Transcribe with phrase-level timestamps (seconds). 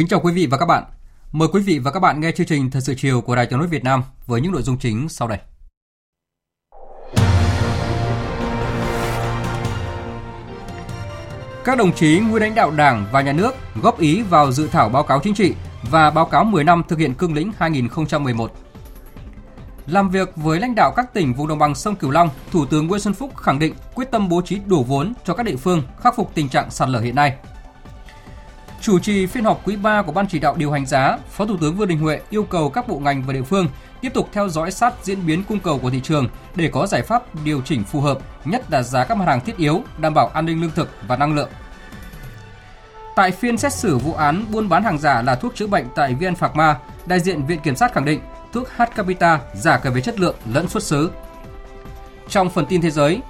[0.00, 0.84] Kính chào quý vị và các bạn.
[1.32, 3.58] Mời quý vị và các bạn nghe chương trình Thời sự chiều của Đài Tiếng
[3.58, 5.38] nói Việt Nam với những nội dung chính sau đây.
[11.64, 14.88] Các đồng chí nguyên lãnh đạo Đảng và Nhà nước góp ý vào dự thảo
[14.88, 15.54] báo cáo chính trị
[15.90, 18.52] và báo cáo 10 năm thực hiện cương lĩnh 2011.
[19.86, 22.86] Làm việc với lãnh đạo các tỉnh vùng đồng bằng sông Cửu Long, Thủ tướng
[22.86, 25.82] Nguyễn Xuân Phúc khẳng định quyết tâm bố trí đủ vốn cho các địa phương
[26.00, 27.36] khắc phục tình trạng sạt lở hiện nay–
[28.80, 31.56] Chủ trì phiên họp quý 3 của Ban chỉ đạo điều hành giá, Phó Thủ
[31.60, 33.66] tướng Vương Đình Huệ yêu cầu các bộ ngành và địa phương
[34.00, 37.02] tiếp tục theo dõi sát diễn biến cung cầu của thị trường để có giải
[37.02, 40.26] pháp điều chỉnh phù hợp, nhất là giá các mặt hàng thiết yếu, đảm bảo
[40.26, 41.48] an ninh lương thực và năng lượng.
[43.16, 46.14] Tại phiên xét xử vụ án buôn bán hàng giả là thuốc chữa bệnh tại
[46.14, 48.20] VN Phạc Ma, đại diện Viện Kiểm sát khẳng định
[48.52, 51.10] thuốc H Capita giả cả về chất lượng lẫn xuất xứ.
[52.28, 53.20] Trong phần tin thế giới,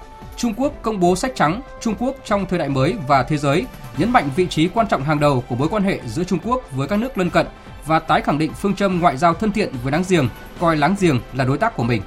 [0.41, 3.65] Trung Quốc công bố sách trắng Trung Quốc trong thời đại mới và thế giới,
[3.97, 6.71] nhấn mạnh vị trí quan trọng hàng đầu của mối quan hệ giữa Trung Quốc
[6.71, 7.47] với các nước lân cận
[7.85, 10.95] và tái khẳng định phương châm ngoại giao thân thiện với láng giềng, coi láng
[10.99, 12.01] giềng là đối tác của mình.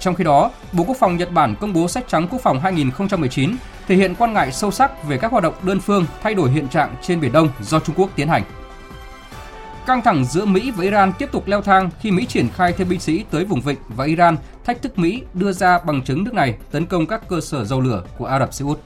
[0.00, 3.56] Trong khi đó, Bộ Quốc phòng Nhật Bản công bố sách trắng quốc phòng 2019
[3.88, 6.68] thể hiện quan ngại sâu sắc về các hoạt động đơn phương thay đổi hiện
[6.68, 8.42] trạng trên Biển Đông do Trung Quốc tiến hành.
[9.88, 12.88] Căng thẳng giữa Mỹ và Iran tiếp tục leo thang khi Mỹ triển khai thêm
[12.88, 16.34] binh sĩ tới vùng vịnh và Iran thách thức Mỹ đưa ra bằng chứng nước
[16.34, 18.80] này tấn công các cơ sở dầu lửa của Ả Rập Xê Út.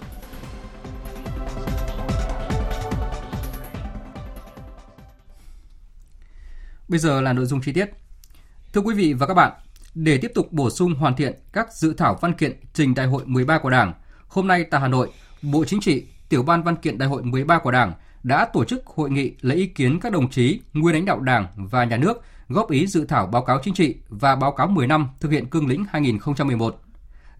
[6.89, 7.91] Bây giờ là nội dung chi tiết.
[8.73, 9.53] Thưa quý vị và các bạn,
[9.95, 13.23] để tiếp tục bổ sung hoàn thiện các dự thảo văn kiện trình Đại hội
[13.27, 13.93] 13 của Đảng,
[14.29, 15.11] hôm nay tại Hà Nội,
[15.43, 18.87] Bộ Chính trị, Tiểu ban Văn kiện Đại hội 13 của Đảng đã tổ chức
[18.87, 22.23] hội nghị lấy ý kiến các đồng chí nguyên lãnh đạo Đảng và Nhà nước
[22.49, 25.47] góp ý dự thảo báo cáo chính trị và báo cáo 10 năm thực hiện
[25.47, 26.81] cương lĩnh 2011.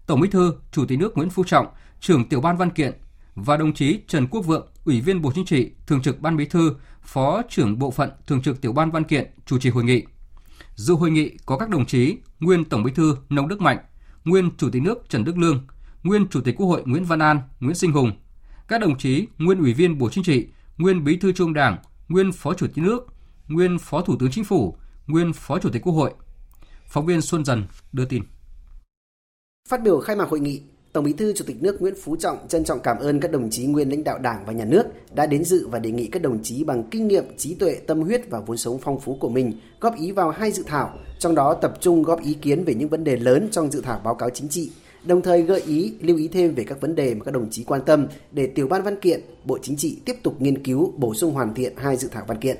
[0.05, 1.67] Tổng Bí thư, Chủ tịch nước Nguyễn Phú Trọng,
[1.99, 2.93] trưởng tiểu ban văn kiện
[3.35, 6.45] và đồng chí Trần Quốc Vượng, Ủy viên Bộ Chính trị, Thường trực Ban Bí
[6.45, 10.03] thư, Phó trưởng Bộ phận Thường trực tiểu ban văn kiện chủ trì hội nghị.
[10.75, 13.77] Dự hội nghị có các đồng chí nguyên Tổng Bí thư Nông Đức Mạnh,
[14.25, 15.67] nguyên Chủ tịch nước Trần Đức Lương,
[16.03, 18.11] nguyên Chủ tịch Quốc hội Nguyễn Văn An, Nguyễn Sinh Hùng,
[18.67, 20.47] các đồng chí nguyên Ủy viên Bộ Chính trị,
[20.77, 23.07] nguyên Bí thư Trung Đảng, nguyên Phó Chủ tịch nước,
[23.47, 26.13] nguyên Phó Thủ tướng Chính phủ, nguyên Phó Chủ tịch Quốc hội.
[26.87, 28.23] Phóng viên Xuân Dần đưa tin.
[29.69, 30.61] Phát biểu khai mạc hội nghị,
[30.93, 33.49] Tổng Bí thư Chủ tịch nước Nguyễn Phú Trọng trân trọng cảm ơn các đồng
[33.49, 34.83] chí nguyên lãnh đạo Đảng và Nhà nước
[35.13, 38.01] đã đến dự và đề nghị các đồng chí bằng kinh nghiệm, trí tuệ, tâm
[38.01, 41.35] huyết và vốn sống phong phú của mình góp ý vào hai dự thảo, trong
[41.35, 44.15] đó tập trung góp ý kiến về những vấn đề lớn trong dự thảo báo
[44.15, 44.71] cáo chính trị,
[45.05, 47.63] đồng thời gợi ý, lưu ý thêm về các vấn đề mà các đồng chí
[47.63, 51.13] quan tâm để tiểu ban văn kiện, Bộ Chính trị tiếp tục nghiên cứu, bổ
[51.13, 52.57] sung hoàn thiện hai dự thảo văn kiện.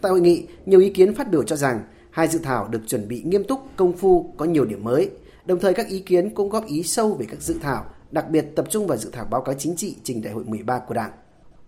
[0.00, 3.08] Tại hội nghị, nhiều ý kiến phát biểu cho rằng hai dự thảo được chuẩn
[3.08, 5.10] bị nghiêm túc, công phu, có nhiều điểm mới.
[5.46, 8.46] Đồng thời các ý kiến cũng góp ý sâu về các dự thảo, đặc biệt
[8.56, 11.10] tập trung vào dự thảo báo cáo chính trị trình đại hội 13 của Đảng.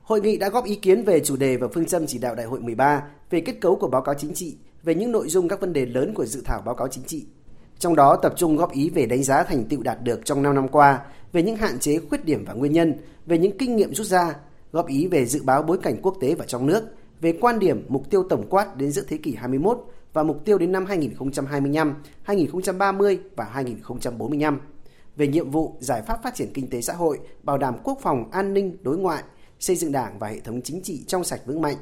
[0.03, 2.47] Hội nghị đã góp ý kiến về chủ đề và phương châm chỉ đạo đại
[2.47, 5.61] hội 13, về kết cấu của báo cáo chính trị, về những nội dung các
[5.61, 7.27] vấn đề lớn của dự thảo báo cáo chính trị.
[7.81, 10.55] Trong đó tập trung góp ý về đánh giá thành tựu đạt được trong 5
[10.55, 10.99] năm qua,
[11.33, 12.95] về những hạn chế, khuyết điểm và nguyên nhân,
[13.27, 14.37] về những kinh nghiệm rút ra,
[14.73, 16.85] góp ý về dự báo bối cảnh quốc tế và trong nước,
[17.21, 20.59] về quan điểm mục tiêu tổng quát đến giữa thế kỷ 21 và mục tiêu
[20.59, 24.61] đến năm 2025, 2030 và 2045,
[25.17, 28.31] về nhiệm vụ giải pháp phát triển kinh tế xã hội, bảo đảm quốc phòng
[28.31, 29.23] an ninh đối ngoại,
[29.61, 31.77] xây dựng đảng và hệ thống chính trị trong sạch vững mạnh,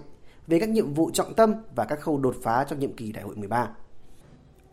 [0.47, 3.25] về các nhiệm vụ trọng tâm và các khâu đột phá trong nhiệm kỳ đại
[3.25, 3.69] hội 13.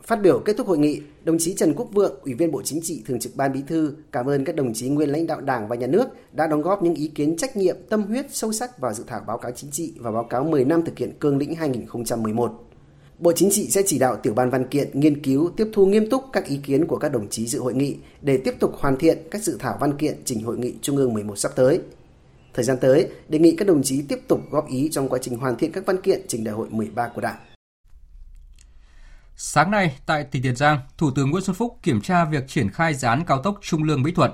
[0.07, 2.81] Phát biểu kết thúc hội nghị, đồng chí Trần Quốc Vượng, Ủy viên Bộ Chính
[2.81, 5.67] trị, Thường trực Ban Bí thư cảm ơn các đồng chí nguyên lãnh đạo Đảng
[5.67, 8.79] và Nhà nước đã đóng góp những ý kiến trách nhiệm, tâm huyết sâu sắc
[8.79, 11.37] vào dự thảo báo cáo chính trị và báo cáo 10 năm thực hiện cương
[11.37, 12.51] lĩnh 2011.
[13.19, 16.09] Bộ Chính trị sẽ chỉ đạo tiểu ban văn kiện nghiên cứu, tiếp thu nghiêm
[16.09, 18.97] túc các ý kiến của các đồng chí dự hội nghị để tiếp tục hoàn
[18.97, 21.79] thiện các dự thảo văn kiện trình hội nghị Trung ương 11 sắp tới.
[22.53, 25.37] Thời gian tới, đề nghị các đồng chí tiếp tục góp ý trong quá trình
[25.37, 27.37] hoàn thiện các văn kiện trình đại hội 13 của Đảng.
[29.37, 32.69] Sáng nay, tại tỉnh Tiền Giang, Thủ tướng Nguyễn Xuân Phúc kiểm tra việc triển
[32.69, 34.31] khai dự án cao tốc Trung Lương Mỹ Thuận.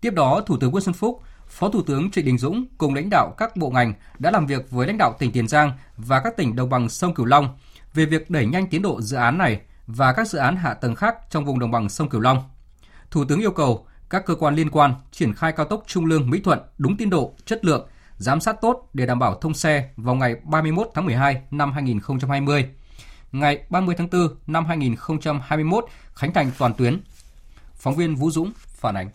[0.00, 3.10] Tiếp đó, Thủ tướng Nguyễn Xuân Phúc, Phó Thủ tướng Trịnh Đình Dũng cùng lãnh
[3.10, 6.36] đạo các bộ ngành đã làm việc với lãnh đạo tỉnh Tiền Giang và các
[6.36, 7.58] tỉnh đồng bằng sông Cửu Long
[7.94, 10.94] về việc đẩy nhanh tiến độ dự án này và các dự án hạ tầng
[10.94, 12.42] khác trong vùng đồng bằng sông Cửu Long.
[13.10, 16.30] Thủ tướng yêu cầu các cơ quan liên quan triển khai cao tốc Trung Lương
[16.30, 19.88] Mỹ Thuận đúng tiến độ, chất lượng, giám sát tốt để đảm bảo thông xe
[19.96, 22.70] vào ngày 31 tháng 12 năm 2020.
[23.32, 25.84] Ngày 30 tháng 4 năm 2021
[26.14, 27.00] khánh thành toàn tuyến.
[27.74, 29.10] Phóng viên Vũ Dũng phản ánh.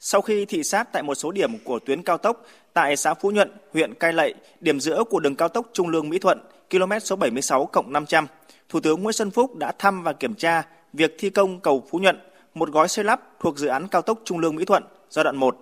[0.00, 3.30] Sau khi thị sát tại một số điểm của tuyến cao tốc tại xã Phú
[3.30, 6.92] Nhuận, huyện Cai Lậy, điểm giữa của đường cao tốc Trung Lương Mỹ Thuận, km
[7.02, 8.26] số 76 cộng 500,
[8.68, 10.62] Thủ tướng Nguyễn Xuân Phúc đã thăm và kiểm tra
[10.92, 12.18] việc thi công cầu Phú Nhuận,
[12.54, 15.36] một gói xây lắp thuộc dự án cao tốc Trung Lương Mỹ Thuận giai đoạn
[15.36, 15.56] 1.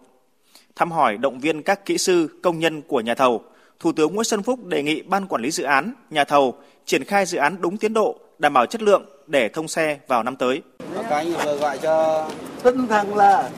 [0.77, 3.43] Thăm hỏi động viên các kỹ sư, công nhân của nhà thầu,
[3.81, 7.05] Thủ tướng Nguyễn Xuân Phúc đề nghị ban quản lý dự án, nhà thầu triển
[7.05, 10.37] khai dự án đúng tiến độ, đảm bảo chất lượng để thông xe vào năm
[10.37, 10.63] tới.
[10.95, 12.29] Các anh vừa gọi cho
[12.63, 13.51] tinh thần là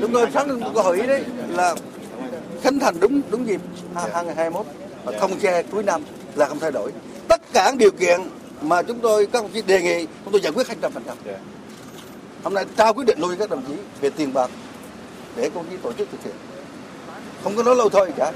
[0.00, 1.74] chúng tôi sáng câu hỏi đấy là
[2.62, 3.60] khánh thành đúng đúng dịp
[3.94, 4.66] 2021
[5.04, 6.02] và thông xe cuối năm
[6.34, 6.92] là không thay đổi.
[7.28, 8.20] Tất cả điều kiện
[8.62, 10.90] mà chúng tôi các đồng chí đề nghị chúng tôi giải quyết 100%.
[12.42, 14.50] Hôm nay trao quyết định nuôi các đồng chí về tiền bạc
[15.36, 16.34] để công chí tổ chức thực hiện.
[17.44, 18.32] Không có nói lâu thôi cả.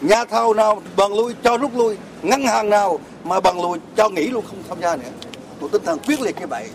[0.00, 4.08] Nhà thầu nào bằng lui cho rút lui, ngân hàng nào mà bằng lui cho
[4.08, 5.08] nghỉ luôn không tham gia nữa.
[5.60, 6.68] Một tinh thần quyết liệt như vậy.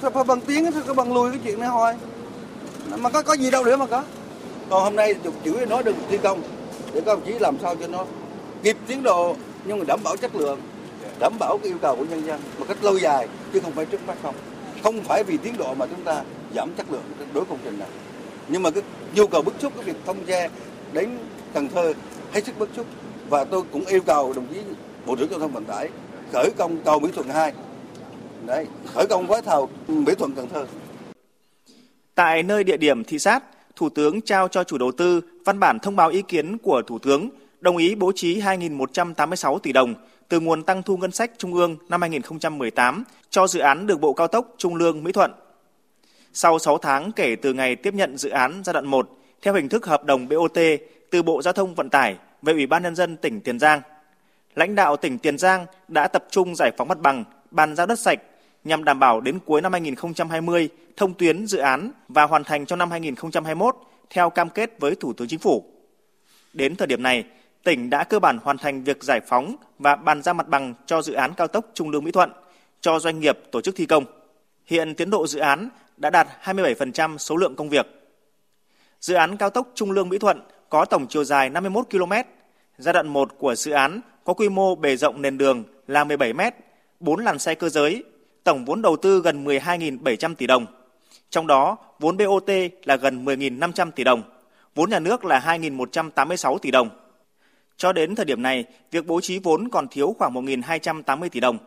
[0.00, 1.94] Phải bằng tiếng sao có bằng lui cái chuyện này thôi.
[2.98, 4.02] Mà có có gì đâu nữa mà có.
[4.70, 6.42] Còn hôm nay chủ chữ nói được thi công
[6.92, 8.04] để các đồng chí làm sao cho nó
[8.62, 10.60] kịp tiến độ nhưng mà đảm bảo chất lượng
[11.20, 13.84] đảm bảo cái yêu cầu của nhân dân một cách lâu dài chứ không phải
[13.84, 14.34] trước mắt không
[14.82, 16.22] không phải vì tiến độ mà chúng ta
[16.54, 17.02] giảm chất lượng
[17.34, 17.88] đối công trình này
[18.48, 18.82] nhưng mà cái
[19.14, 20.48] nhu cầu bức xúc cái việc thông xe
[20.92, 21.18] đến
[21.54, 21.92] Cần Thơ
[22.32, 22.86] hết sức bức xúc.
[23.28, 24.60] Và tôi cũng yêu cầu đồng chí
[25.06, 25.88] Bộ trưởng Giao thông Vận tải
[26.32, 27.52] khởi công cầu Mỹ Thuận 2
[28.46, 30.66] đấy, khởi công gói thầu Mỹ Thuận Cần Thơ.
[32.14, 33.44] Tại nơi địa điểm thị sát,
[33.76, 36.98] Thủ tướng trao cho chủ đầu tư văn bản thông báo ý kiến của Thủ
[36.98, 37.28] tướng,
[37.60, 39.94] đồng ý bố trí 2.186 tỷ đồng
[40.28, 44.12] từ nguồn tăng thu ngân sách trung ương năm 2018 cho dự án đường bộ
[44.12, 45.32] cao tốc Trung Lương Mỹ Thuận.
[46.32, 49.08] Sau 6 tháng kể từ ngày tiếp nhận dự án giai đoạn 1
[49.42, 50.58] theo hình thức hợp đồng BOT
[51.10, 53.80] từ Bộ Giao thông Vận tải về Ủy ban nhân dân tỉnh Tiền Giang,
[54.54, 57.98] lãnh đạo tỉnh Tiền Giang đã tập trung giải phóng mặt bằng, bàn giao đất
[57.98, 58.18] sạch
[58.64, 62.78] nhằm đảm bảo đến cuối năm 2020 thông tuyến dự án và hoàn thành trong
[62.78, 63.76] năm 2021
[64.10, 65.64] theo cam kết với Thủ tướng Chính phủ.
[66.52, 67.24] Đến thời điểm này,
[67.64, 71.02] tỉnh đã cơ bản hoàn thành việc giải phóng và bàn giao mặt bằng cho
[71.02, 72.32] dự án cao tốc Trung Lương Mỹ Thuận
[72.80, 74.04] cho doanh nghiệp tổ chức thi công.
[74.66, 77.86] Hiện tiến độ dự án đã đạt 27% số lượng công việc.
[79.00, 82.12] Dự án cao tốc Trung Lương Mỹ Thuận có tổng chiều dài 51 km.
[82.78, 86.32] Giai đoạn 1 của dự án có quy mô bề rộng nền đường là 17
[86.32, 86.40] m,
[87.00, 88.04] 4 làn xe cơ giới,
[88.44, 90.66] tổng vốn đầu tư gần 12.700 tỷ đồng.
[91.30, 92.50] Trong đó, vốn BOT
[92.84, 94.22] là gần 10.500 tỷ đồng,
[94.74, 96.88] vốn nhà nước là 2.186 tỷ đồng.
[97.76, 101.58] Cho đến thời điểm này, việc bố trí vốn còn thiếu khoảng 1.280 tỷ đồng.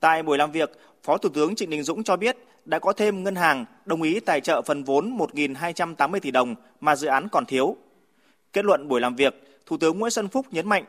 [0.00, 0.70] Tại buổi làm việc,
[1.02, 4.20] Phó Thủ tướng Trịnh Đình Dũng cho biết đã có thêm ngân hàng đồng ý
[4.20, 7.76] tài trợ phần vốn 1.280 tỷ đồng mà dự án còn thiếu.
[8.52, 10.84] Kết luận buổi làm việc, Thủ tướng Nguyễn Xuân Phúc nhấn mạnh,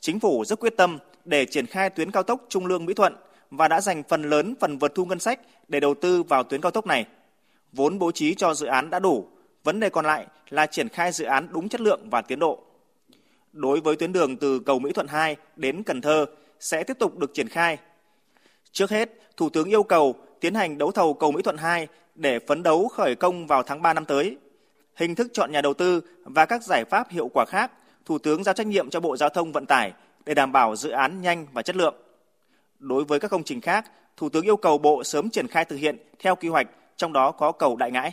[0.00, 3.16] chính phủ rất quyết tâm để triển khai tuyến cao tốc Trung Lương Mỹ Thuận
[3.50, 6.60] và đã dành phần lớn phần vượt thu ngân sách để đầu tư vào tuyến
[6.60, 7.06] cao tốc này.
[7.72, 9.28] Vốn bố trí cho dự án đã đủ,
[9.64, 12.58] vấn đề còn lại là triển khai dự án đúng chất lượng và tiến độ
[13.52, 16.26] đối với tuyến đường từ cầu Mỹ Thuận 2 đến Cần Thơ
[16.60, 17.78] sẽ tiếp tục được triển khai.
[18.72, 22.38] Trước hết, Thủ tướng yêu cầu tiến hành đấu thầu cầu Mỹ Thuận 2 để
[22.38, 24.36] phấn đấu khởi công vào tháng 3 năm tới.
[24.96, 27.70] Hình thức chọn nhà đầu tư và các giải pháp hiệu quả khác,
[28.04, 29.92] Thủ tướng giao trách nhiệm cho Bộ Giao thông Vận tải
[30.26, 31.94] để đảm bảo dự án nhanh và chất lượng.
[32.78, 35.76] Đối với các công trình khác, Thủ tướng yêu cầu Bộ sớm triển khai thực
[35.76, 38.12] hiện theo kế hoạch, trong đó có cầu Đại Ngãi.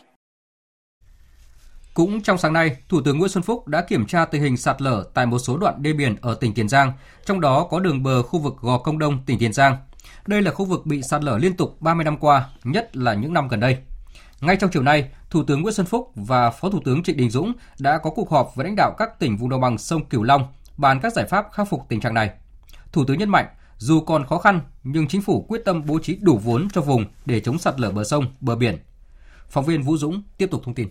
[1.94, 4.82] Cũng trong sáng nay, Thủ tướng Nguyễn Xuân Phúc đã kiểm tra tình hình sạt
[4.82, 6.94] lở tại một số đoạn đê biển ở tỉnh Tiền Giang,
[7.26, 9.78] trong đó có đường bờ khu vực Gò Công Đông, tỉnh Tiền Giang.
[10.28, 13.34] Đây là khu vực bị sạt lở liên tục 30 năm qua, nhất là những
[13.34, 13.78] năm gần đây.
[14.42, 17.30] Ngay trong chiều nay, Thủ tướng Nguyễn Xuân Phúc và Phó Thủ tướng Trịnh Đình
[17.30, 20.24] Dũng đã có cuộc họp với lãnh đạo các tỉnh vùng đồng bằng sông Cửu
[20.24, 20.48] Long
[20.78, 22.30] bàn các giải pháp khắc phục tình trạng này.
[22.92, 23.46] Thủ tướng nhấn mạnh,
[23.78, 27.06] dù còn khó khăn nhưng chính phủ quyết tâm bố trí đủ vốn cho vùng
[27.26, 28.78] để chống sạt lở bờ sông, bờ biển.
[29.50, 30.90] Phóng viên Vũ Dũng tiếp tục thông tin.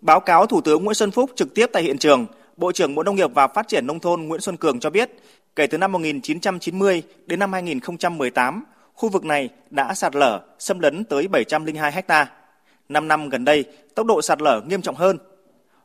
[0.00, 2.26] Báo cáo Thủ tướng Nguyễn Xuân Phúc trực tiếp tại hiện trường,
[2.56, 5.10] Bộ trưởng Bộ Nông nghiệp và Phát triển Nông thôn Nguyễn Xuân Cường cho biết,
[5.56, 8.64] kể từ năm 1990 đến năm 2018,
[8.98, 12.30] khu vực này đã sạt lở, xâm lấn tới 702 ha.
[12.88, 13.64] Năm năm gần đây,
[13.94, 15.18] tốc độ sạt lở nghiêm trọng hơn.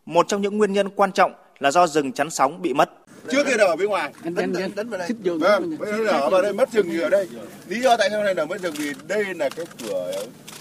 [0.06, 2.90] Một trong những nguyên nhân quan trọng là do rừng chắn sóng bị mất.
[3.32, 5.10] Trước kia ở bên ngoài, đánh, đánh, đánh vào đây.
[5.24, 5.78] Vâng,
[6.08, 7.30] ở vào đây mất rừng ở đây.
[7.68, 10.12] Lý do tại sao này là mất rừng vì đây là cái cửa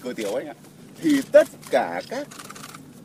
[0.02, 0.54] cửa tiểu ấy ạ.
[1.02, 2.28] thì tất cả các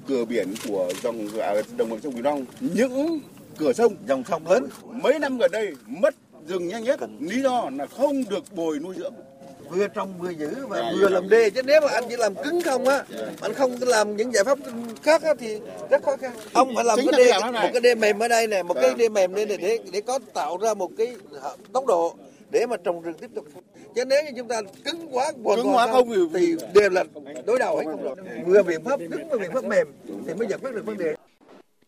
[0.07, 3.19] cửa biển của dòng à, đồng bằng sông Cửu Long những
[3.57, 4.67] cửa sông dòng sông lớn
[5.03, 6.15] mấy năm gần đây mất
[6.47, 9.13] rừng nhanh nhất lý do là không được bồi nuôi dưỡng
[9.69, 12.61] vừa trồng vừa giữ và vừa làm đê chứ nếu mà anh chỉ làm cứng
[12.61, 13.29] không á yeah.
[13.41, 14.57] anh không làm những giải pháp
[15.03, 15.59] khác á, thì
[15.89, 16.31] rất khó khăn.
[16.53, 18.93] Ông phải làm Chính cái đê một cái đê mềm ở đây này một cái
[18.97, 21.15] đê mềm đây này để để có tạo ra một cái
[21.73, 22.15] tốc độ
[22.51, 23.45] để mà trồng rừng tiếp tục.
[23.95, 27.03] Chứ nếu như chúng ta cứng quá cứng quá không thì, thì đều là
[27.45, 28.15] đối đầu hết không được.
[28.45, 29.87] Vừa biện pháp cứng và biện pháp mềm
[30.27, 31.15] thì mới giải quyết được vấn đề.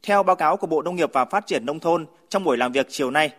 [0.03, 2.71] Theo báo cáo của Bộ Nông nghiệp và Phát triển Nông thôn trong buổi làm
[2.71, 3.33] việc chiều nay,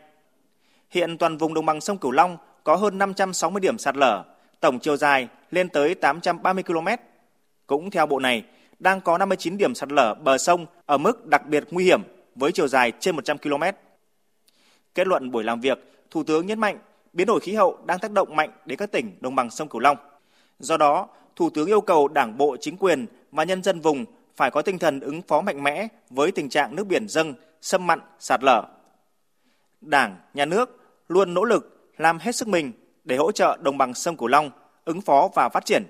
[0.90, 4.24] hiện toàn vùng đồng bằng sông Cửu Long có hơn 560 điểm sạt lở,
[4.60, 6.88] tổng chiều dài lên tới 830 km.
[7.66, 8.44] Cũng theo bộ này,
[8.78, 12.02] đang có 59 điểm sạt lở bờ sông ở mức đặc biệt nguy hiểm
[12.34, 13.62] với chiều dài trên 100 km.
[14.94, 15.78] Kết luận buổi làm việc,
[16.10, 16.78] Thủ tướng nhấn mạnh
[17.12, 19.80] biến đổi khí hậu đang tác động mạnh đến các tỉnh đồng bằng sông Cửu
[19.80, 19.96] Long.
[20.58, 24.04] Do đó, Thủ tướng yêu cầu Đảng bộ, chính quyền và nhân dân vùng
[24.36, 27.86] phải có tinh thần ứng phó mạnh mẽ với tình trạng nước biển dâng, xâm
[27.86, 28.64] mặn, sạt lở.
[29.80, 32.72] Đảng, nhà nước luôn nỗ lực làm hết sức mình
[33.04, 34.50] để hỗ trợ đồng bằng sông Cửu Long
[34.84, 35.84] ứng phó và phát triển.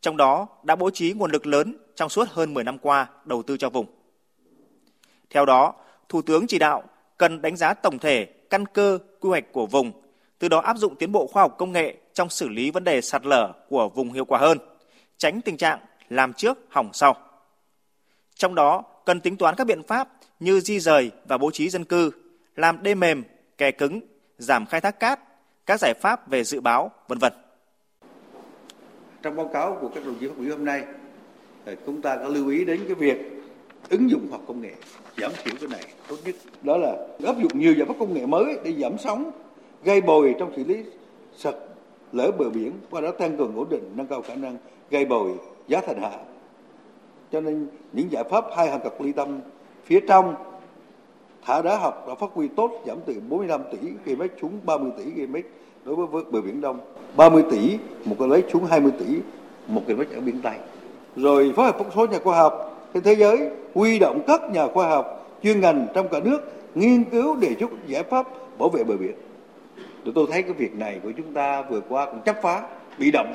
[0.00, 3.42] Trong đó đã bố trí nguồn lực lớn trong suốt hơn 10 năm qua đầu
[3.42, 3.86] tư cho vùng.
[5.30, 5.74] Theo đó,
[6.08, 6.82] Thủ tướng chỉ đạo
[7.18, 9.92] cần đánh giá tổng thể căn cơ quy hoạch của vùng,
[10.38, 13.00] từ đó áp dụng tiến bộ khoa học công nghệ trong xử lý vấn đề
[13.00, 14.58] sạt lở của vùng hiệu quả hơn,
[15.18, 15.78] tránh tình trạng
[16.08, 17.16] làm trước hỏng sau.
[18.34, 20.08] Trong đó cần tính toán các biện pháp
[20.40, 22.10] như di rời và bố trí dân cư,
[22.56, 23.24] làm đê mềm,
[23.58, 24.00] kè cứng,
[24.38, 25.20] giảm khai thác cát,
[25.68, 27.32] các giải pháp về dự báo, vân vân.
[29.22, 30.84] Trong báo cáo của các đồng chí phát biểu hôm nay,
[31.64, 33.16] ờ, chúng ta có lưu ý đến cái việc
[33.90, 34.72] ứng dụng hoặc công nghệ
[35.16, 36.96] giảm thiểu cái này tốt nhất đó là
[37.26, 39.30] áp dụng nhiều giải pháp công nghệ mới để giảm sóng
[39.84, 40.84] gây bồi trong xử lý
[41.36, 41.54] sạt
[42.12, 44.56] lỡ bờ biển qua đó tăng cường ổn định nâng cao khả năng
[44.90, 45.30] gây bồi
[45.68, 46.18] giá thành hạ
[47.32, 49.40] cho nên những giải pháp hai hàng cọc ly tâm
[49.84, 50.34] phía trong
[51.48, 55.04] hạ đá học đã phát huy tốt giảm từ 45 tỷ km xuống 30 tỷ
[55.04, 55.36] km
[55.84, 56.80] đối với bờ biển đông.
[57.16, 59.04] 30 tỷ, một cái lấy xuống 20 tỷ,
[59.66, 60.54] một km ở biển tây.
[61.16, 64.66] Rồi phối hợp một số nhà khoa học trên thế giới huy động các nhà
[64.66, 68.26] khoa học chuyên ngành trong cả nước nghiên cứu đề xuất giải pháp
[68.58, 69.14] bảo vệ bờ biển.
[70.04, 72.62] Tụi tôi thấy cái việc này của chúng ta vừa qua cũng chấp phá,
[72.98, 73.32] bị động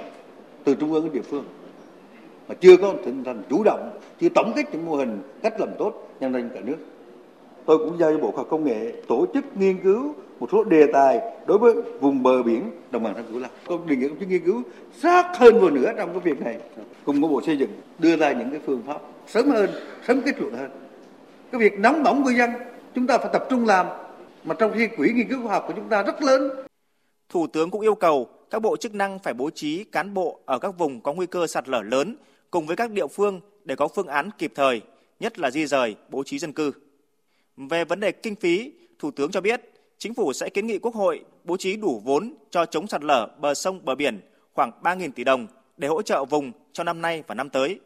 [0.64, 1.44] từ trung ương đến địa phương,
[2.48, 3.90] mà chưa có tinh thành chủ động,
[4.22, 6.78] chưa tổng kết những mô hình cách làm tốt nhân dân cả nước
[7.66, 10.64] tôi cũng giao cho bộ khoa học công nghệ tổ chức nghiên cứu một số
[10.64, 12.72] đề tài đối với vùng bờ biển.
[12.92, 13.52] Đồng bằng sông cửu long.
[13.68, 14.64] Tôi đề nghị công chí nghiên cứu
[15.02, 16.58] sát hơn vào nữa trong cái việc này.
[17.06, 19.70] Cùng với bộ xây dựng đưa ra những cái phương pháp sớm hơn
[20.08, 20.72] sớm kết luận hơn.
[21.52, 22.50] Cái việc nóng bỏng người dân
[22.96, 23.88] chúng ta phải tập trung làm.
[24.44, 26.52] Mà trong khi quỹ nghiên cứu khoa học của chúng ta rất lớn.
[27.30, 30.60] Thủ tướng cũng yêu cầu các bộ chức năng phải bố trí cán bộ ở
[30.60, 32.16] các vùng có nguy cơ sạt lở lớn
[32.52, 34.82] cùng với các địa phương để có phương án kịp thời,
[35.20, 36.72] nhất là di rời, bố trí dân cư.
[37.58, 39.62] Về vấn đề kinh phí, Thủ tướng cho biết
[39.98, 43.28] chính phủ sẽ kiến nghị Quốc hội bố trí đủ vốn cho chống sạt lở
[43.40, 44.22] bờ sông bờ biển
[44.54, 47.80] khoảng 3.000 tỷ đồng để hỗ trợ vùng cho năm nay và năm tới.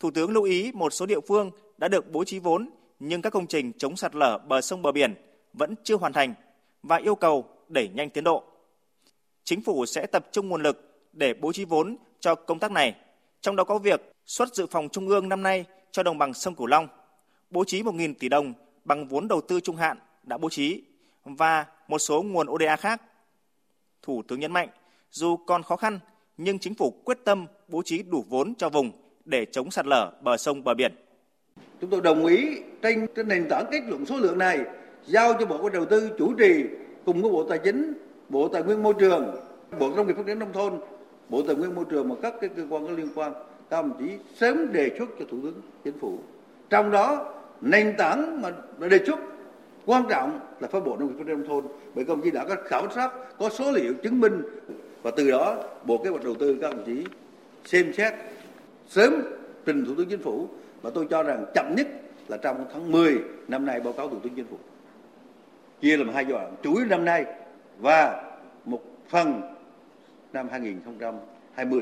[0.00, 3.30] Thủ tướng lưu ý một số địa phương đã được bố trí vốn nhưng các
[3.30, 5.14] công trình chống sạt lở bờ sông bờ biển
[5.52, 6.34] vẫn chưa hoàn thành
[6.82, 8.44] và yêu cầu đẩy nhanh tiến độ.
[9.44, 12.94] Chính phủ sẽ tập trung nguồn lực để bố trí vốn cho công tác này,
[13.40, 16.54] trong đó có việc xuất dự phòng trung ương năm nay cho đồng bằng sông
[16.54, 16.88] Cửu Long,
[17.50, 18.52] bố trí 1.000 tỷ đồng
[18.84, 20.82] bằng vốn đầu tư trung hạn đã bố trí
[21.24, 23.02] và một số nguồn ODA khác.
[24.02, 24.68] Thủ tướng nhấn mạnh,
[25.10, 25.98] dù còn khó khăn
[26.36, 28.92] nhưng chính phủ quyết tâm bố trí đủ vốn cho vùng
[29.24, 30.92] để chống sạt lở bờ sông bờ biển.
[31.80, 34.60] Chúng tôi đồng ý trên, trên nền tảng kết luận số lượng này
[35.06, 36.64] giao cho Bộ Đầu tư chủ trì
[37.04, 37.92] cùng với Bộ Tài chính,
[38.28, 39.36] Bộ Tài nguyên Môi trường,
[39.78, 40.80] Bộ Nông nghiệp Phát triển Nông thôn,
[41.28, 43.32] Bộ Tài nguyên Môi trường và các cái cơ quan có liên quan
[43.70, 46.18] các đồng chí sớm đề xuất cho Thủ tướng Chính phủ.
[46.70, 48.50] Trong đó nền tảng mà
[48.88, 49.18] đề xuất
[49.86, 51.64] quan trọng là phải Bộ Nông nghiệp Phát triển Nông thôn.
[51.94, 54.42] Bởi công chí đã có khảo sát, có số liệu chứng minh
[55.02, 57.04] và từ đó Bộ Kế hoạch Đầu tư các đồng chí
[57.64, 58.14] xem xét
[58.88, 59.14] sớm
[59.66, 60.48] trình Thủ tướng Chính phủ.
[60.82, 61.86] Và tôi cho rằng chậm nhất
[62.28, 63.18] là trong tháng 10
[63.48, 64.56] năm nay báo cáo Thủ tướng Chính phủ.
[65.80, 67.24] Chia làm hai giai đoạn chủ yếu năm nay
[67.78, 68.22] và
[68.64, 69.42] một phần
[70.32, 71.80] năm 2020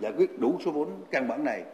[0.00, 1.64] giải quyết đủ số vốn căn bản này.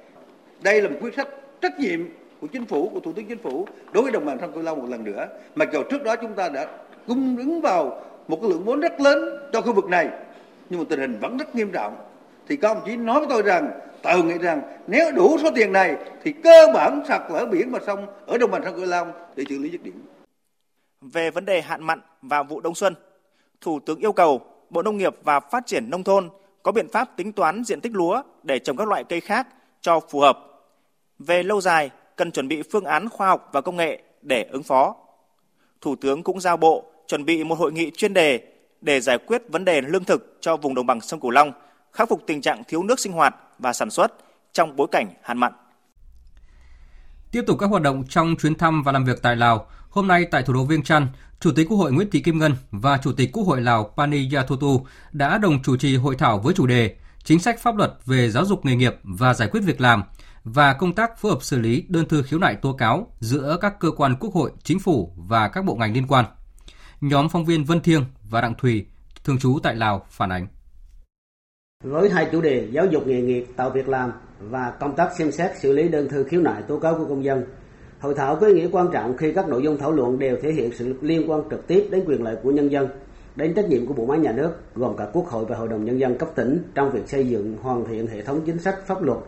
[0.63, 1.29] Đây là một quyết sách
[1.61, 2.01] trách nhiệm
[2.41, 4.79] của chính phủ của thủ tướng chính phủ đối với đồng bằng sông cửu long
[4.79, 5.27] một lần nữa.
[5.55, 6.67] Mặc dù trước đó chúng ta đã
[7.07, 9.19] cung ứng vào một cái lượng vốn rất lớn
[9.53, 10.11] cho khu vực này
[10.71, 11.97] nhưng mà tình hình vẫn rất nghiêm trọng.
[12.49, 13.71] Thì các ông chí nói với tôi rằng
[14.03, 17.81] tôi nghĩ rằng nếu đủ số tiền này thì cơ bản sạt lở biển và
[17.87, 20.03] sông ở đồng bằng sông cửu long để xử lý dứt điểm.
[21.01, 22.95] Về vấn đề hạn mặn và vụ đông xuân,
[23.61, 24.41] Thủ tướng yêu cầu
[24.71, 26.29] Bộ Nông nghiệp và Phát triển Nông thôn
[26.63, 29.49] có biện pháp tính toán diện tích lúa để trồng các loại cây khác
[29.81, 30.39] cho phù hợp.
[31.19, 34.63] Về lâu dài, cần chuẩn bị phương án khoa học và công nghệ để ứng
[34.63, 34.97] phó.
[35.81, 38.41] Thủ tướng cũng giao Bộ chuẩn bị một hội nghị chuyên đề
[38.81, 41.53] để giải quyết vấn đề lương thực cho vùng đồng bằng sông Cửu Long,
[41.93, 44.13] khắc phục tình trạng thiếu nước sinh hoạt và sản xuất
[44.53, 45.53] trong bối cảnh hạn mặn.
[47.33, 50.25] Tiếp tục các hoạt động trong chuyến thăm và làm việc tại Lào, hôm nay
[50.31, 51.09] tại thủ đô Viêng Chăn,
[51.41, 54.29] Chủ tịch Quốc hội Nguyễn Thị Kim Ngân và Chủ tịch Quốc hội Lào Pani
[54.35, 56.97] Yathotu đã đồng chủ trì hội thảo với chủ đề
[57.27, 60.03] Chính sách pháp luật về giáo dục nghề nghiệp và giải quyết việc làm
[60.47, 63.81] và công tác phối hợp xử lý đơn thư khiếu nại tố cáo giữa các
[63.81, 66.25] cơ quan Quốc hội, Chính phủ và các bộ ngành liên quan.
[67.01, 68.87] Nhóm phóng viên Vân Thiêng và Đặng Thùy,
[69.25, 70.47] thường trú tại Lào, phản ánh.
[71.85, 75.33] Với hai chủ đề giáo dục nghề nghiệp, tạo việc làm và công tác xem
[75.33, 77.45] xét xử lý đơn thư khiếu nại tố cáo của công dân,
[78.01, 80.53] Hội thảo có ý nghĩa quan trọng khi các nội dung thảo luận đều thể
[80.53, 82.89] hiện sự liên quan trực tiếp đến quyền lợi của nhân dân,
[83.37, 85.85] đến trách nhiệm của bộ máy nhà nước gồm cả Quốc hội và Hội đồng
[85.85, 89.03] nhân dân cấp tỉnh trong việc xây dựng hoàn thiện hệ thống chính sách pháp
[89.03, 89.19] luật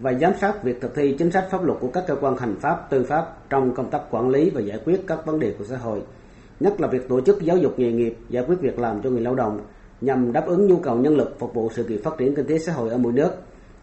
[0.00, 2.56] và giám sát việc thực thi chính sách pháp luật của các cơ quan hành
[2.60, 5.64] pháp, tư pháp trong công tác quản lý và giải quyết các vấn đề của
[5.64, 6.02] xã hội,
[6.60, 9.20] nhất là việc tổ chức giáo dục nghề nghiệp, giải quyết việc làm cho người
[9.20, 9.60] lao động
[10.00, 12.58] nhằm đáp ứng nhu cầu nhân lực phục vụ sự nghiệp phát triển kinh tế
[12.58, 13.30] xã hội ở mỗi nước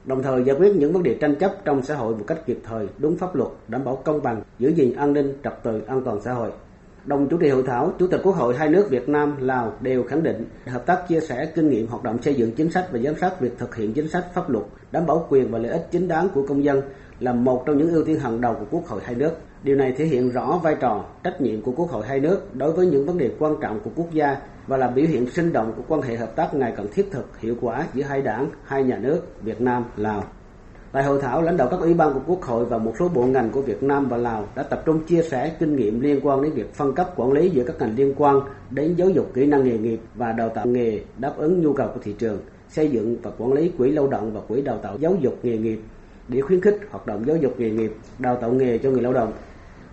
[0.08, 2.60] đồng thời giải quyết những vấn đề tranh chấp trong xã hội một cách kịp
[2.64, 6.02] thời, đúng pháp luật, đảm bảo công bằng, giữ gìn an ninh, trật tự, an
[6.06, 6.52] toàn xã hội.
[7.08, 10.04] Đồng chủ trì hội thảo, Chủ tịch Quốc hội hai nước Việt Nam, Lào đều
[10.04, 13.00] khẳng định hợp tác chia sẻ kinh nghiệm hoạt động xây dựng chính sách và
[13.00, 15.88] giám sát việc thực hiện chính sách pháp luật, đảm bảo quyền và lợi ích
[15.92, 16.82] chính đáng của công dân
[17.20, 19.32] là một trong những ưu tiên hàng đầu của Quốc hội hai nước.
[19.64, 22.72] Điều này thể hiện rõ vai trò, trách nhiệm của Quốc hội hai nước đối
[22.72, 24.38] với những vấn đề quan trọng của quốc gia
[24.68, 27.40] và là biểu hiện sinh động của quan hệ hợp tác ngày càng thiết thực,
[27.40, 30.24] hiệu quả giữa hai đảng, hai nhà nước Việt Nam, Lào.
[30.98, 33.26] Tại hội thảo, lãnh đạo các ủy ban của Quốc hội và một số bộ
[33.26, 36.42] ngành của Việt Nam và Lào đã tập trung chia sẻ kinh nghiệm liên quan
[36.42, 38.40] đến việc phân cấp quản lý giữa các ngành liên quan
[38.72, 41.88] đến giáo dục kỹ năng nghề nghiệp và đào tạo nghề đáp ứng nhu cầu
[41.94, 42.40] của thị trường,
[42.70, 45.58] xây dựng và quản lý quỹ lao động và quỹ đào tạo giáo dục nghề
[45.58, 45.80] nghiệp
[46.28, 49.14] để khuyến khích hoạt động giáo dục nghề nghiệp, đào tạo nghề cho người lao
[49.14, 49.34] động.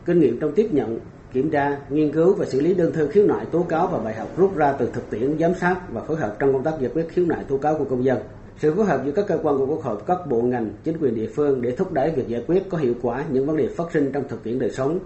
[0.07, 0.99] Kinh nghiệm trong tiếp nhận,
[1.33, 4.15] kiểm tra, nghiên cứu và xử lý đơn thư khiếu nại tố cáo và bài
[4.15, 6.91] học rút ra từ thực tiễn giám sát và phối hợp trong công tác giải
[6.95, 8.19] quyết khiếu nại tố cáo của công dân.
[8.59, 11.15] Sự phối hợp giữa các cơ quan của Quốc hội, các bộ ngành, chính quyền
[11.15, 13.85] địa phương để thúc đẩy việc giải quyết có hiệu quả những vấn đề phát
[13.93, 14.99] sinh trong thực tiễn đời sống,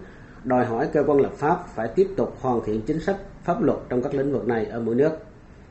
[0.44, 3.78] đòi hỏi cơ quan lập pháp phải tiếp tục hoàn thiện chính sách pháp luật
[3.88, 5.10] trong các lĩnh vực này ở mỗi nước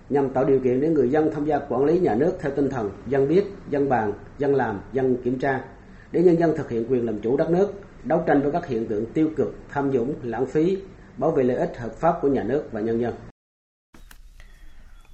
[0.09, 2.69] nhằm tạo điều kiện để người dân tham gia quản lý nhà nước theo tinh
[2.69, 5.61] thần dân biết, dân bàn, dân làm, dân kiểm tra,
[6.11, 8.85] để nhân dân thực hiện quyền làm chủ đất nước, đấu tranh với các hiện
[8.85, 10.77] tượng tiêu cực, tham nhũng, lãng phí,
[11.17, 13.13] bảo vệ lợi ích hợp pháp của nhà nước và nhân dân.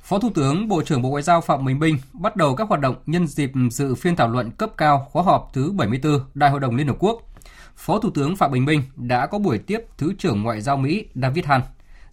[0.04, 2.82] Phó Thủ tướng, Bộ trưởng Bộ Ngoại giao Phạm Bình Minh bắt đầu các hoạt
[2.82, 6.60] động nhân dịp dự phiên thảo luận cấp cao khóa họp thứ 74 Đại hội
[6.60, 7.22] đồng Liên Hợp Quốc.
[7.76, 11.06] Phó Thủ tướng Phạm Bình Minh đã có buổi tiếp Thứ trưởng Ngoại giao Mỹ
[11.16, 11.62] David Hahn.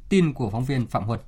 [0.09, 1.21] Tin của phóng viên Phạm Huân.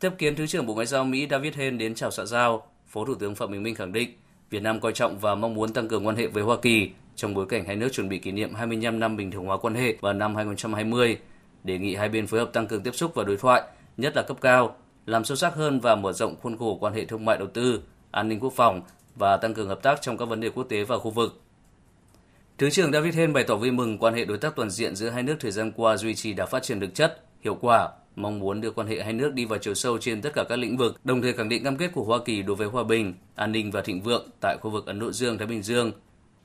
[0.00, 3.04] Tiếp kiến Thứ trưởng Bộ Ngoại giao Mỹ David Hahn đến chào xã giao, Phó
[3.04, 4.10] Thủ tướng Phạm Bình Minh khẳng định
[4.50, 7.34] Việt Nam coi trọng và mong muốn tăng cường quan hệ với Hoa Kỳ trong
[7.34, 9.96] bối cảnh hai nước chuẩn bị kỷ niệm 25 năm bình thường hóa quan hệ
[10.00, 11.18] vào năm 2020,
[11.64, 13.62] đề nghị hai bên phối hợp tăng cường tiếp xúc và đối thoại,
[13.96, 14.76] nhất là cấp cao,
[15.06, 17.80] làm sâu sắc hơn và mở rộng khuôn khổ quan hệ thương mại đầu tư,
[18.10, 18.82] an ninh quốc phòng
[19.14, 21.40] và tăng cường hợp tác trong các vấn đề quốc tế và khu vực.
[22.58, 25.10] Thứ trưởng David Hen bày tỏ vui mừng quan hệ đối tác toàn diện giữa
[25.10, 28.38] hai nước thời gian qua duy trì đã phát triển được chất, hiệu quả, mong
[28.38, 30.76] muốn đưa quan hệ hai nước đi vào chiều sâu trên tất cả các lĩnh
[30.76, 33.52] vực, đồng thời khẳng định cam kết của Hoa Kỳ đối với hòa bình, an
[33.52, 35.92] ninh và thịnh vượng tại khu vực Ấn Độ Dương Thái Bình Dương.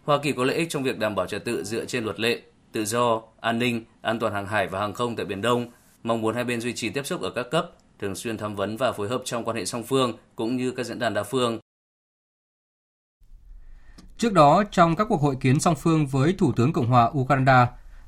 [0.03, 2.41] Hoa Kỳ có lợi ích trong việc đảm bảo trật tự dựa trên luật lệ,
[2.71, 5.71] tự do, an ninh, an toàn hàng hải và hàng không tại Biển Đông,
[6.03, 8.77] mong muốn hai bên duy trì tiếp xúc ở các cấp, thường xuyên tham vấn
[8.77, 11.59] và phối hợp trong quan hệ song phương cũng như các diễn đàn đa phương.
[14.17, 17.67] Trước đó, trong các cuộc hội kiến song phương với Thủ tướng Cộng hòa Uganda,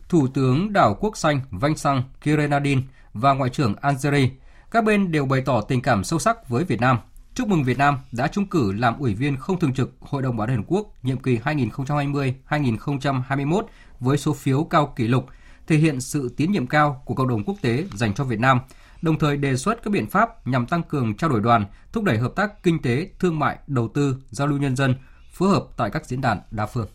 [0.09, 2.81] Thủ tướng đảo Quốc Xanh Vincent Kirenadin
[3.13, 4.29] và Ngoại trưởng Algeria,
[4.71, 6.97] các bên đều bày tỏ tình cảm sâu sắc với Việt Nam.
[7.33, 10.37] Chúc mừng Việt Nam đã trúng cử làm ủy viên không thường trực Hội đồng
[10.37, 13.63] Bảo an Liên Quốc nhiệm kỳ 2020-2021
[13.99, 15.25] với số phiếu cao kỷ lục,
[15.71, 18.59] thể hiện sự tín nhiệm cao của cộng đồng quốc tế dành cho Việt Nam,
[19.01, 22.17] đồng thời đề xuất các biện pháp nhằm tăng cường trao đổi đoàn, thúc đẩy
[22.17, 24.95] hợp tác kinh tế, thương mại, đầu tư, giao lưu nhân dân,
[25.31, 26.87] phối hợp tại các diễn đàn đa phương.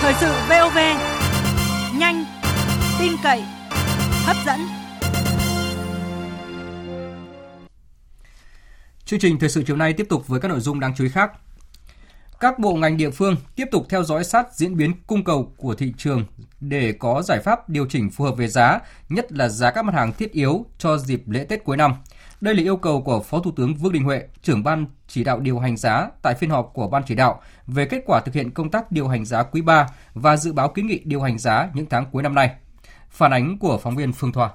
[0.00, 0.78] Thời sự VOV,
[1.98, 2.24] nhanh,
[2.98, 3.42] tin cậy,
[4.24, 4.60] hấp dẫn.
[9.04, 11.10] Chương trình thời sự chiều nay tiếp tục với các nội dung đáng chú ý
[11.10, 11.32] khác.
[12.40, 15.74] Các bộ ngành địa phương tiếp tục theo dõi sát diễn biến cung cầu của
[15.74, 16.24] thị trường
[16.60, 19.94] để có giải pháp điều chỉnh phù hợp về giá, nhất là giá các mặt
[19.94, 21.94] hàng thiết yếu cho dịp lễ Tết cuối năm.
[22.40, 25.40] Đây là yêu cầu của Phó Thủ tướng Vương Đình Huệ, trưởng ban chỉ đạo
[25.40, 28.50] điều hành giá tại phiên họp của ban chỉ đạo về kết quả thực hiện
[28.50, 31.68] công tác điều hành giá quý 3 và dự báo kiến nghị điều hành giá
[31.74, 32.50] những tháng cuối năm nay.
[33.10, 34.50] Phản ánh của phóng viên Phương Thoa.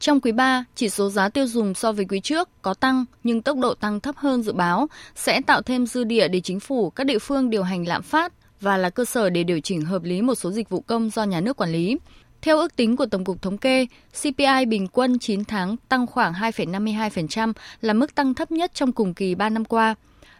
[0.00, 3.42] Trong quý 3, chỉ số giá tiêu dùng so với quý trước có tăng nhưng
[3.42, 6.90] tốc độ tăng thấp hơn dự báo sẽ tạo thêm dư địa để chính phủ,
[6.90, 10.02] các địa phương điều hành lạm phát và là cơ sở để điều chỉnh hợp
[10.02, 11.96] lý một số dịch vụ công do nhà nước quản lý.
[12.42, 13.86] Theo ước tính của Tổng cục Thống kê,
[14.22, 19.14] CPI bình quân 9 tháng tăng khoảng 2,52% là mức tăng thấp nhất trong cùng
[19.14, 19.94] kỳ 3 năm qua.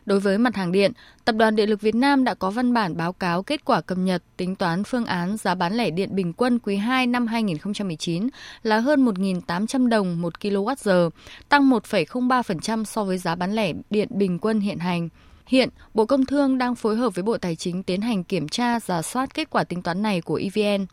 [0.08, 0.92] Đối với mặt hàng điện,
[1.24, 3.98] Tập đoàn Điện lực Việt Nam đã có văn bản báo cáo kết quả cập
[3.98, 8.28] nhật tính toán phương án giá bán lẻ điện bình quân quý 2 năm 2019
[8.62, 11.10] là hơn 1.800 đồng một kWh,
[11.48, 15.08] tăng 1,03% so với giá bán lẻ điện bình quân hiện hành.
[15.46, 18.80] Hiện, Bộ Công Thương đang phối hợp với Bộ Tài chính tiến hành kiểm tra,
[18.80, 20.86] giả soát kết quả tính toán này của EVN.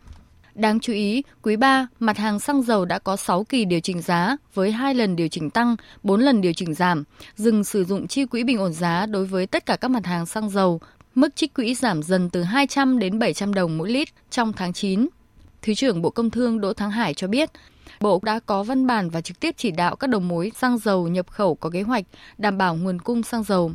[0.56, 4.02] Đáng chú ý, quý 3, mặt hàng xăng dầu đã có 6 kỳ điều chỉnh
[4.02, 7.04] giá với 2 lần điều chỉnh tăng, 4 lần điều chỉnh giảm,
[7.36, 10.26] dừng sử dụng chi quỹ bình ổn giá đối với tất cả các mặt hàng
[10.26, 10.80] xăng dầu,
[11.15, 15.08] mức trích quỹ giảm dần từ 200 đến 700 đồng mỗi lít trong tháng 9.
[15.62, 17.50] Thứ trưởng Bộ Công Thương Đỗ Thắng Hải cho biết,
[18.02, 21.08] Bộ đã có văn bản và trực tiếp chỉ đạo các đầu mối xăng dầu
[21.08, 22.06] nhập khẩu có kế hoạch
[22.38, 23.72] đảm bảo nguồn cung xăng dầu.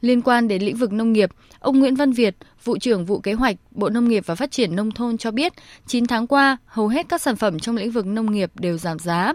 [0.00, 3.32] Liên quan đến lĩnh vực nông nghiệp, ông Nguyễn Văn Việt, vụ trưởng vụ kế
[3.32, 5.52] hoạch Bộ Nông nghiệp và Phát triển Nông thôn cho biết,
[5.86, 8.98] 9 tháng qua, hầu hết các sản phẩm trong lĩnh vực nông nghiệp đều giảm
[8.98, 9.32] giá.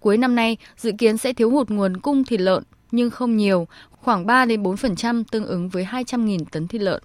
[0.00, 3.68] Cuối năm nay, dự kiến sẽ thiếu hụt nguồn cung thịt lợn, nhưng không nhiều,
[3.90, 7.02] khoảng 3 đến 4% tương ứng với 200.000 tấn thịt lợn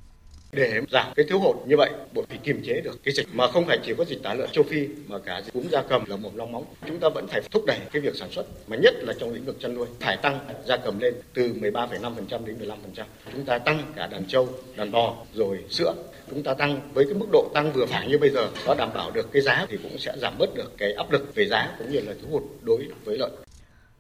[0.54, 3.28] để giảm cái thiếu hụt như vậy bộ phải kiềm chế được cái dịch.
[3.34, 5.82] Mà không phải chỉ có dịch tả lợn châu phi mà cả dịch cúm gia
[5.82, 6.66] cầm là một long móng.
[6.88, 9.46] Chúng ta vẫn phải thúc đẩy cái việc sản xuất mà nhất là trong lĩnh
[9.46, 9.88] vực chăn nuôi.
[10.00, 12.58] Phải tăng gia cầm lên từ 13,5% đến
[12.96, 15.94] 15% chúng ta tăng cả đàn trâu đàn bò rồi sữa.
[16.30, 18.90] Chúng ta tăng với cái mức độ tăng vừa phải như bây giờ nó đảm
[18.94, 21.76] bảo được cái giá thì cũng sẽ giảm bớt được cái áp lực về giá
[21.80, 23.32] cũng như là thiếu hụt đối với lợn.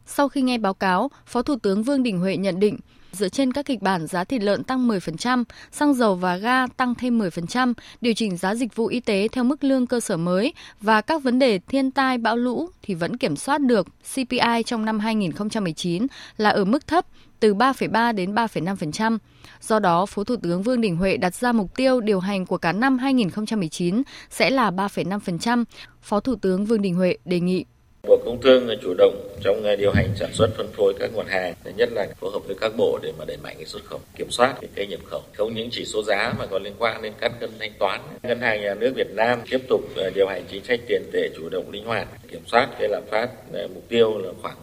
[0.06, 2.78] Sau khi nghe báo cáo, Phó Thủ tướng Vương Đình Huệ nhận định
[3.14, 6.96] Dựa trên các kịch bản giá thịt lợn tăng 10%, xăng dầu và ga tăng
[6.96, 10.54] thêm 10%, điều chỉnh giá dịch vụ y tế theo mức lương cơ sở mới
[10.82, 14.86] và các vấn đề thiên tai bão lũ thì vẫn kiểm soát được CPI trong
[14.86, 17.06] năm 2019 là ở mức thấp
[17.40, 19.18] từ 3,3 đến 3,5%.
[19.62, 22.58] Do đó, Phó Thủ tướng Vương Đình Huệ đặt ra mục tiêu điều hành của
[22.58, 25.64] cả năm 2019 sẽ là 3,5%.
[26.02, 27.66] Phó Thủ tướng Vương Đình Huệ đề nghị
[28.08, 31.26] Bộ Công Thương chủ động trong à, điều hành sản xuất phân phối các nguồn
[31.26, 34.00] hàng, nhất là phối hợp với các bộ để mà đẩy mạnh cái xuất khẩu,
[34.16, 35.22] kiểm soát cái cây nhập khẩu.
[35.34, 38.02] Không những chỉ số giá mà còn liên quan đến các cân thanh toán.
[38.24, 41.30] Ngân hàng nhà nước Việt Nam tiếp tục à, điều hành chính sách tiền tệ
[41.36, 44.56] chủ động linh hoạt, kiểm soát cái lạm phát à, mục tiêu là khoảng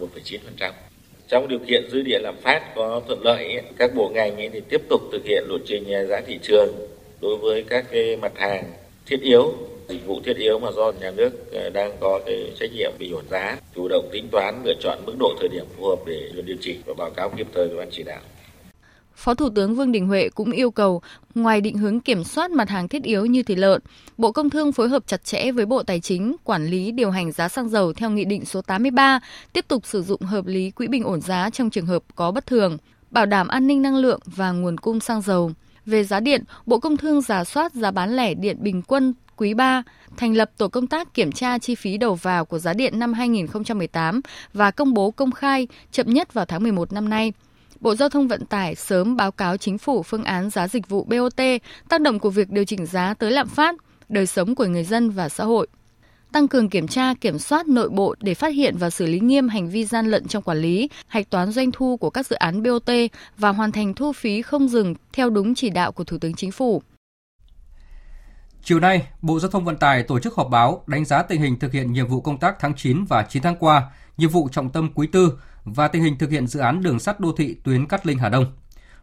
[0.59, 0.73] 1,9%.
[1.29, 4.81] Trong điều kiện dư địa lạm phát có thuận lợi, các bộ ngành thì tiếp
[4.89, 6.69] tục thực hiện lộ trình giá thị trường
[7.21, 8.73] đối với các cái mặt hàng
[9.07, 9.55] thiết yếu
[9.91, 13.15] dịch vụ thiết yếu mà do nhà nước ờ, đang có cái trách nhiệm bình
[13.15, 16.31] ổn giá, chủ động tính toán lựa chọn mức độ thời điểm phù hợp để
[16.47, 18.21] điều chỉnh và báo cáo kịp thời với ban chỉ đạo.
[19.15, 21.03] Phó Thủ tướng Vương Đình Huệ cũng yêu cầu,
[21.35, 23.81] ngoài định hướng kiểm soát mặt hàng thiết yếu như thịt lợn,
[24.19, 27.33] Bộ Công Thương phối hợp chặt chẽ với Bộ Tài chính quản lý điều hành
[27.33, 29.21] giá xăng dầu theo Nghị định số 83,
[29.53, 32.47] tiếp tục sử dụng hợp lý quỹ bình ổn giá trong trường hợp có bất
[32.47, 32.79] thường,
[33.11, 35.53] bảo đảm an ninh năng lượng và nguồn cung xăng dầu.
[35.87, 39.55] Về giá điện, Bộ Công Thương giả soát giá bán lẻ điện bình quân quý
[39.55, 39.83] 3,
[40.17, 43.13] thành lập tổ công tác kiểm tra chi phí đầu vào của giá điện năm
[43.13, 44.21] 2018
[44.53, 47.33] và công bố công khai chậm nhất vào tháng 11 năm nay.
[47.81, 51.05] Bộ Giao thông Vận tải sớm báo cáo chính phủ phương án giá dịch vụ
[51.05, 51.41] BOT,
[51.89, 53.75] tác động của việc điều chỉnh giá tới lạm phát,
[54.09, 55.67] đời sống của người dân và xã hội
[56.33, 59.49] tăng cường kiểm tra, kiểm soát nội bộ để phát hiện và xử lý nghiêm
[59.49, 62.63] hành vi gian lận trong quản lý, hạch toán doanh thu của các dự án
[62.63, 62.91] BOT
[63.39, 66.51] và hoàn thành thu phí không dừng theo đúng chỉ đạo của Thủ tướng Chính
[66.51, 66.83] phủ.
[68.63, 71.59] Chiều nay, Bộ Giao thông Vận tải tổ chức họp báo đánh giá tình hình
[71.59, 73.83] thực hiện nhiệm vụ công tác tháng 9 và 9 tháng qua,
[74.17, 77.21] nhiệm vụ trọng tâm quý tư và tình hình thực hiện dự án đường sắt
[77.21, 78.45] đô thị tuyến Cát Linh Hà Đông.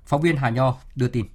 [0.05, 1.25] Phóng viên Hà Nho đưa tin.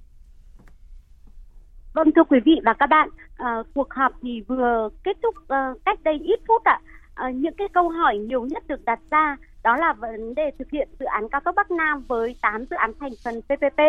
[1.93, 5.73] Vâng thưa quý vị và các bạn, à, cuộc họp thì vừa kết thúc à,
[5.85, 6.79] cách đây ít phút ạ.
[7.15, 10.69] À, những cái câu hỏi nhiều nhất được đặt ra đó là vấn đề thực
[10.71, 13.79] hiện dự án cao tốc Bắc Nam với 8 dự án thành phần PPP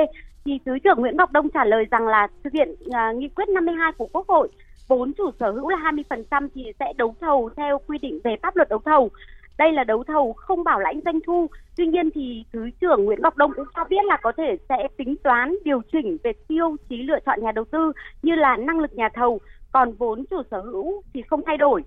[0.45, 3.49] thì thứ trưởng Nguyễn Ngọc Đông trả lời rằng là thực hiện uh, nghị quyết
[3.49, 4.49] 52 của Quốc hội
[4.89, 8.57] vốn chủ sở hữu là 20% thì sẽ đấu thầu theo quy định về pháp
[8.57, 9.11] luật đấu thầu.
[9.59, 11.47] Đây là đấu thầu không bảo lãnh doanh thu.
[11.77, 14.89] Tuy nhiên thì Thứ trưởng Nguyễn Ngọc Đông cũng cho biết là có thể sẽ
[14.97, 18.81] tính toán điều chỉnh về tiêu chí lựa chọn nhà đầu tư như là năng
[18.81, 19.41] lực nhà thầu,
[19.73, 21.83] còn vốn chủ sở hữu thì không thay đổi.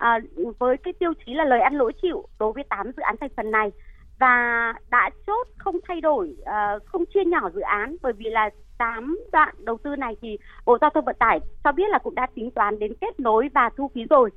[0.00, 0.18] À,
[0.58, 3.30] với cái tiêu chí là lời ăn lỗi chịu đối với 8 dự án thành
[3.36, 3.70] phần này
[4.18, 8.50] và đã chốt không thay đổi à, không chia nhỏ dự án bởi vì là
[8.78, 12.14] 8 đoạn đầu tư này thì Bộ Giao thông Vận tải cho biết là cũng
[12.14, 14.30] đã tính toán đến kết nối và thu phí rồi.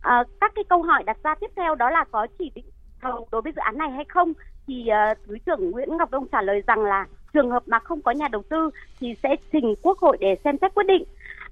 [0.00, 2.64] À, các cái câu hỏi đặt ra tiếp theo đó là có chỉ định
[3.02, 4.32] thầu đối với dự án này hay không
[4.66, 8.02] thì uh, Thứ trưởng Nguyễn Ngọc Đông trả lời rằng là trường hợp mà không
[8.02, 11.04] có nhà đầu tư thì sẽ trình Quốc hội để xem xét quyết định.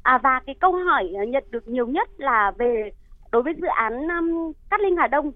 [0.03, 2.91] À, và cái câu hỏi nhận được nhiều nhất là về
[3.33, 5.33] đối với dự án um, Cát Linh Hà Đông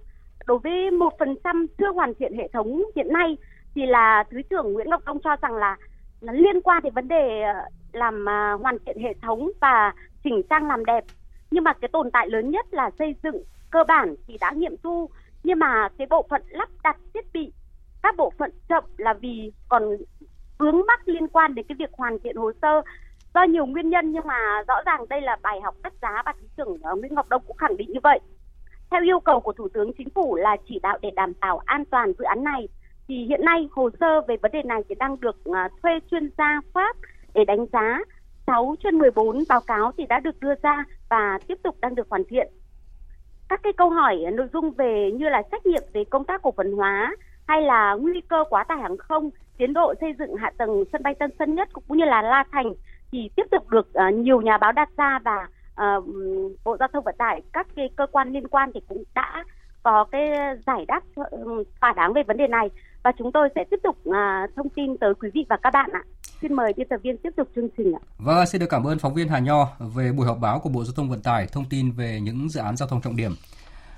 [0.46, 3.36] đối với một phần trăm chưa hoàn thiện hệ thống hiện nay
[3.74, 5.76] thì là thứ trưởng Nguyễn Ngọc Đông cho rằng là,
[6.20, 9.92] là liên quan đến vấn đề uh, làm uh, hoàn thiện hệ thống và
[10.24, 11.04] chỉnh trang làm đẹp.
[11.50, 14.76] Nhưng mà cái tồn tại lớn nhất là xây dựng cơ bản thì đã nghiệm
[14.82, 15.10] thu.
[15.44, 17.52] Nhưng mà cái bộ phận lắp đặt thiết bị
[18.02, 19.82] các bộ phận chậm là vì còn
[20.58, 22.82] vướng mắc liên quan đến cái việc hoàn thiện hồ sơ
[23.36, 26.32] do nhiều nguyên nhân nhưng mà rõ ràng đây là bài học đắt giá và
[26.40, 28.20] thứ trưởng ờ, Nguyễn Ngọc Đông cũng khẳng định như vậy.
[28.90, 31.84] Theo yêu cầu của Thủ tướng Chính phủ là chỉ đạo để đảm bảo an
[31.84, 32.68] toàn dự án này
[33.08, 36.30] thì hiện nay hồ sơ về vấn đề này thì đang được ờ, thuê chuyên
[36.38, 36.96] gia Pháp
[37.34, 37.98] để đánh giá.
[38.46, 42.06] 6 trên 14 báo cáo thì đã được đưa ra và tiếp tục đang được
[42.10, 42.48] hoàn thiện.
[43.48, 46.42] Các cái câu hỏi ờ, nội dung về như là trách nhiệm về công tác
[46.42, 47.16] cổ phần hóa
[47.48, 51.02] hay là nguy cơ quá tải hàng không, tiến độ xây dựng hạ tầng sân
[51.02, 52.72] bay Tân Sơn Nhất cũng như là La Thành
[53.12, 55.48] thì tiếp tục được uh, nhiều nhà báo đặt ra và
[55.96, 56.04] uh,
[56.64, 59.44] Bộ Giao thông Vận tải các cái cơ quan liên quan thì cũng đã
[59.82, 60.30] có cái
[60.66, 61.28] giải đáp ờ,
[61.80, 62.70] thỏa đáng về vấn đề này
[63.02, 64.14] và chúng tôi sẽ tiếp tục uh,
[64.56, 66.02] thông tin tới quý vị và các bạn ạ.
[66.42, 68.02] Xin mời biên tập viên tiếp tục chương trình ạ.
[68.18, 70.84] Vâng, xin được cảm ơn phóng viên Hà Nho về buổi họp báo của Bộ
[70.84, 73.32] Giao thông Vận tải thông tin về những dự án giao thông trọng điểm.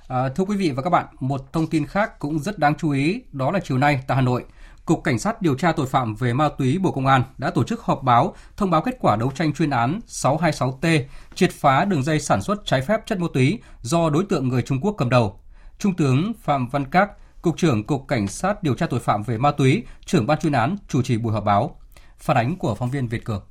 [0.08, 2.90] À, thưa quý vị và các bạn, một thông tin khác cũng rất đáng chú
[2.90, 4.44] ý đó là chiều nay tại Hà Nội,
[4.88, 7.64] Cục Cảnh sát điều tra tội phạm về ma túy Bộ Công an đã tổ
[7.64, 11.02] chức họp báo thông báo kết quả đấu tranh chuyên án 626T
[11.34, 14.62] triệt phá đường dây sản xuất trái phép chất ma túy do đối tượng người
[14.62, 15.40] Trung Quốc cầm đầu.
[15.78, 17.10] Trung tướng Phạm Văn Các,
[17.42, 20.52] Cục trưởng Cục Cảnh sát điều tra tội phạm về ma túy, trưởng ban chuyên
[20.52, 21.80] án chủ trì buổi họp báo.
[22.18, 23.42] Phản ánh của phóng viên Việt Cường.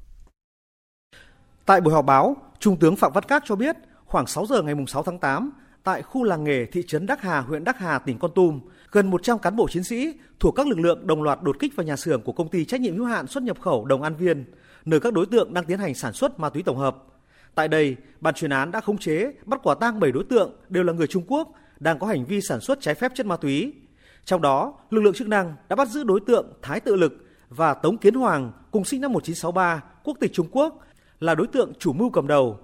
[1.65, 4.75] Tại buổi họp báo, Trung tướng Phạm Văn Các cho biết khoảng 6 giờ ngày
[4.87, 5.51] 6 tháng 8,
[5.83, 8.59] tại khu làng nghề thị trấn Đắc Hà, huyện Đắc Hà, tỉnh Con Tum,
[8.97, 11.85] gần 100 cán bộ chiến sĩ thuộc các lực lượng đồng loạt đột kích vào
[11.85, 14.45] nhà xưởng của công ty trách nhiệm hữu hạn xuất nhập khẩu Đồng An Viên,
[14.85, 16.97] nơi các đối tượng đang tiến hành sản xuất ma túy tổng hợp.
[17.55, 20.83] Tại đây, ban chuyên án đã khống chế, bắt quả tang 7 đối tượng đều
[20.83, 23.73] là người Trung Quốc đang có hành vi sản xuất trái phép chất ma túy.
[24.25, 27.73] Trong đó, lực lượng chức năng đã bắt giữ đối tượng Thái Tự Lực và
[27.73, 30.79] Tống Kiến Hoàng cùng sinh năm 1963, quốc tịch Trung Quốc,
[31.19, 32.59] là đối tượng chủ mưu cầm đầu.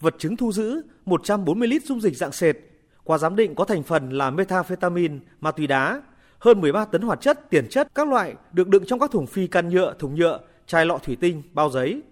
[0.00, 2.56] Vật chứng thu giữ 140 lít dung dịch dạng sệt,
[3.04, 6.02] qua giám định có thành phần là methamphetamine, ma túy đá,
[6.38, 9.46] hơn 13 tấn hoạt chất, tiền chất các loại được đựng trong các thùng phi
[9.46, 12.02] can nhựa, thùng nhựa, chai lọ thủy tinh, bao giấy,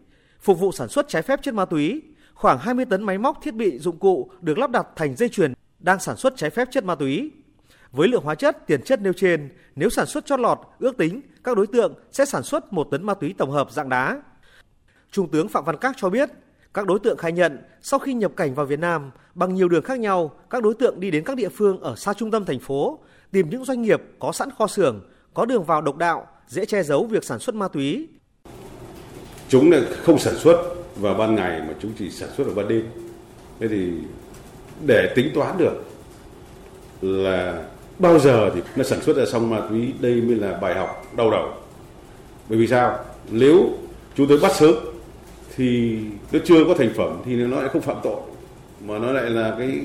[0.41, 2.03] phục vụ sản xuất trái phép chất ma túy.
[2.35, 5.55] Khoảng 20 tấn máy móc thiết bị dụng cụ được lắp đặt thành dây chuyền
[5.79, 7.31] đang sản xuất trái phép chất ma túy.
[7.93, 11.21] Với lượng hóa chất, tiền chất nêu trên, nếu sản xuất chót lọt, ước tính
[11.45, 14.23] các đối tượng sẽ sản xuất một tấn ma túy tổng hợp dạng đá.
[15.11, 16.31] Trung tướng Phạm Văn Các cho biết,
[16.75, 19.83] các đối tượng khai nhận sau khi nhập cảnh vào Việt Nam bằng nhiều đường
[19.83, 22.59] khác nhau, các đối tượng đi đến các địa phương ở xa trung tâm thành
[22.59, 22.99] phố,
[23.33, 25.01] tìm những doanh nghiệp có sẵn kho xưởng,
[25.35, 28.09] có đường vào độc đạo, dễ che giấu việc sản xuất ma túy.
[29.49, 29.71] Chúng
[30.03, 30.57] không sản xuất
[30.97, 32.87] vào ban ngày mà chúng chỉ sản xuất vào ban đêm.
[33.61, 33.93] Thế thì
[34.87, 35.85] để tính toán được
[37.03, 37.65] là
[37.99, 41.07] bao giờ thì nó sản xuất ra xong ma túy đây mới là bài học
[41.17, 41.53] đau đầu
[42.49, 42.99] bởi vì sao
[43.31, 43.71] nếu
[44.17, 44.75] chúng tôi bắt sớm
[45.57, 45.99] thì
[46.33, 48.21] nó chưa có thành phẩm thì nó lại không phạm tội
[48.87, 49.81] mà nó lại là cái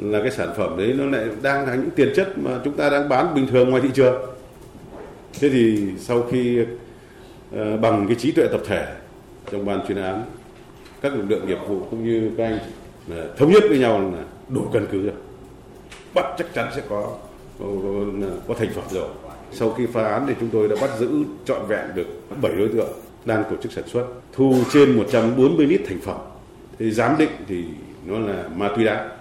[0.00, 2.90] là cái sản phẩm đấy nó lại đang là những tiền chất mà chúng ta
[2.90, 4.22] đang bán bình thường ngoài thị trường.
[5.40, 8.94] Thế thì sau khi uh, bằng cái trí tuệ tập thể
[9.52, 10.24] trong ban chuyên án
[11.00, 12.58] các lực lượng nghiệp vụ cũng như các anh
[13.18, 15.14] uh, thống nhất với nhau là đủ căn cứ rồi.
[16.14, 17.16] Bắt chắc chắn sẽ có.
[17.58, 17.66] Có,
[18.48, 19.08] có thành phẩm rồi.
[19.52, 21.10] Sau khi phá án thì chúng tôi đã bắt giữ
[21.44, 22.06] trọn vẹn được
[22.42, 22.88] 7 đối tượng
[23.24, 26.20] đang tổ chức sản xuất thu trên 140 lít thành phẩm
[26.78, 27.64] thì giám định thì
[28.06, 29.16] nó là ma túy đá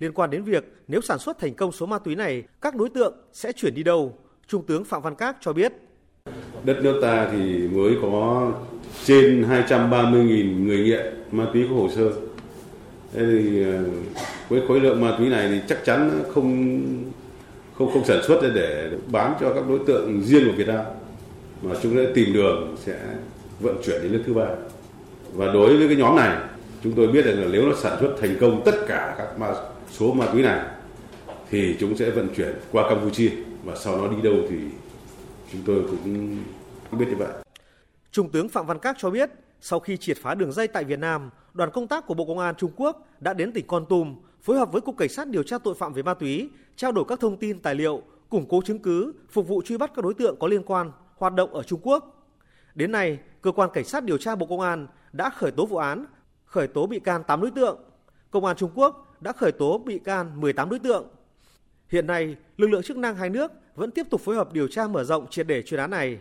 [0.00, 2.88] Liên quan đến việc nếu sản xuất thành công số ma túy này, các đối
[2.88, 4.18] tượng sẽ chuyển đi đâu?
[4.46, 5.72] Trung tướng Phạm Văn Các cho biết.
[6.64, 8.52] Đất nước ta thì mới có
[9.04, 12.10] trên 230.000 người nghiện ma túy có hồ sơ.
[13.12, 13.84] Thế thì ờ,
[14.48, 16.80] với khối lượng ma túy này thì chắc chắn không
[17.78, 20.84] không không sản xuất để bán cho các đối tượng riêng của Việt Nam
[21.62, 22.98] mà chúng sẽ tìm đường sẽ
[23.60, 24.46] vận chuyển đến nước thứ ba.
[25.32, 26.38] Và đối với cái nhóm này,
[26.82, 29.54] chúng tôi biết rằng là nếu nó sản xuất thành công tất cả các ma
[29.90, 30.60] số ma túy này
[31.50, 33.30] thì chúng sẽ vận chuyển qua Campuchia
[33.64, 34.56] và sau đó đi đâu thì
[35.52, 36.36] chúng tôi cũng
[36.90, 37.28] không biết như vậy.
[38.12, 40.98] Trung tướng Phạm Văn Các cho biết, sau khi triệt phá đường dây tại Việt
[40.98, 44.16] Nam, đoàn công tác của Bộ Công an Trung Quốc đã đến tỉnh Con Tum
[44.42, 47.04] phối hợp với Cục Cảnh sát điều tra tội phạm về ma túy, trao đổi
[47.08, 50.14] các thông tin tài liệu, củng cố chứng cứ, phục vụ truy bắt các đối
[50.14, 50.90] tượng có liên quan
[51.22, 52.28] hoạt động ở Trung Quốc.
[52.74, 55.76] Đến nay, cơ quan cảnh sát điều tra Bộ Công an đã khởi tố vụ
[55.76, 56.04] án,
[56.44, 57.80] khởi tố bị can 8 đối tượng.
[58.30, 61.08] Công an Trung Quốc đã khởi tố bị can 18 đối tượng.
[61.88, 64.86] Hiện nay, lực lượng chức năng hai nước vẫn tiếp tục phối hợp điều tra
[64.86, 66.18] mở rộng triệt để chuyên án này.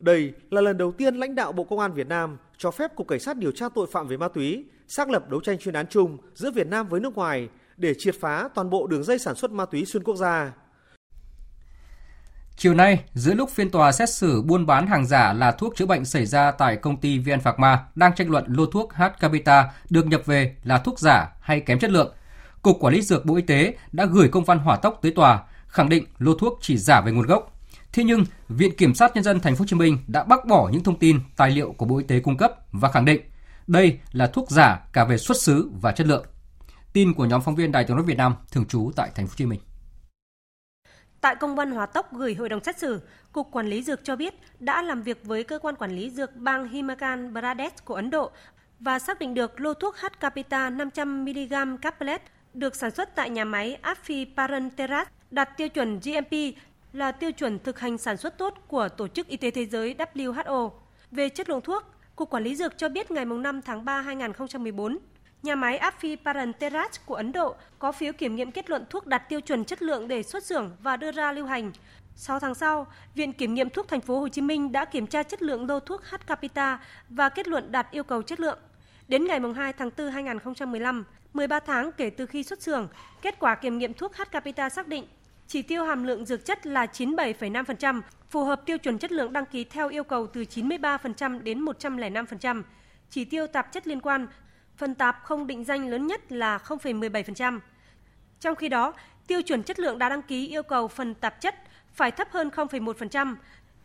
[0.00, 3.08] Đây là lần đầu tiên lãnh đạo Bộ Công an Việt Nam cho phép Cục
[3.08, 5.86] Cảnh sát điều tra tội phạm về ma túy xác lập đấu tranh chuyên án
[5.86, 9.34] chung giữa Việt Nam với nước ngoài để triệt phá toàn bộ đường dây sản
[9.34, 10.52] xuất ma túy xuyên quốc gia.
[12.60, 15.86] Chiều nay, giữa lúc phiên tòa xét xử buôn bán hàng giả là thuốc chữa
[15.86, 19.02] bệnh xảy ra tại công ty VN Phạc Ma đang tranh luận lô thuốc H
[19.20, 22.14] Capita được nhập về là thuốc giả hay kém chất lượng,
[22.62, 25.42] Cục Quản lý Dược Bộ Y tế đã gửi công văn hỏa tốc tới tòa,
[25.66, 27.58] khẳng định lô thuốc chỉ giả về nguồn gốc.
[27.92, 30.68] Thế nhưng, Viện Kiểm sát Nhân dân Thành phố Hồ Chí Minh đã bác bỏ
[30.72, 33.20] những thông tin, tài liệu của Bộ Y tế cung cấp và khẳng định
[33.66, 36.26] đây là thuốc giả cả về xuất xứ và chất lượng.
[36.92, 39.30] Tin của nhóm phóng viên Đài Tiếng nói Việt Nam thường trú tại Thành phố
[39.30, 39.60] Hồ Chí Minh.
[41.20, 43.00] Tại công văn hóa tốc gửi hội đồng xét xử,
[43.32, 46.36] Cục Quản lý Dược cho biết đã làm việc với cơ quan quản lý dược
[46.36, 48.30] bang Himachal Pradesh của Ấn Độ
[48.80, 52.22] và xác định được lô thuốc H Capita 500mg Caplet
[52.54, 56.32] được sản xuất tại nhà máy Afi Parenteras đạt tiêu chuẩn GMP
[56.92, 59.94] là tiêu chuẩn thực hành sản xuất tốt của Tổ chức Y tế Thế giới
[60.14, 60.70] WHO.
[61.10, 61.84] Về chất lượng thuốc,
[62.16, 64.98] Cục Quản lý Dược cho biết ngày 5 tháng 3 2014,
[65.42, 69.28] nhà máy Afi Parenteras của Ấn Độ có phiếu kiểm nghiệm kết luận thuốc đạt
[69.28, 71.72] tiêu chuẩn chất lượng để xuất xưởng và đưa ra lưu hành.
[72.14, 75.22] 6 tháng sau, Viện Kiểm nghiệm thuốc Thành phố Hồ Chí Minh đã kiểm tra
[75.22, 78.58] chất lượng lô thuốc H Capita và kết luận đạt yêu cầu chất lượng.
[79.08, 82.88] Đến ngày 2 tháng 4 2015, 13 tháng kể từ khi xuất xưởng,
[83.22, 85.04] kết quả kiểm nghiệm thuốc H Capita xác định
[85.48, 89.46] chỉ tiêu hàm lượng dược chất là 97,5%, phù hợp tiêu chuẩn chất lượng đăng
[89.46, 92.62] ký theo yêu cầu từ 93% đến 105%.
[93.10, 94.26] Chỉ tiêu tạp chất liên quan,
[94.78, 97.60] phần tạp không định danh lớn nhất là 0,17%.
[98.40, 98.94] Trong khi đó,
[99.26, 101.54] tiêu chuẩn chất lượng đã đăng ký yêu cầu phần tạp chất
[101.94, 103.36] phải thấp hơn 0,1%,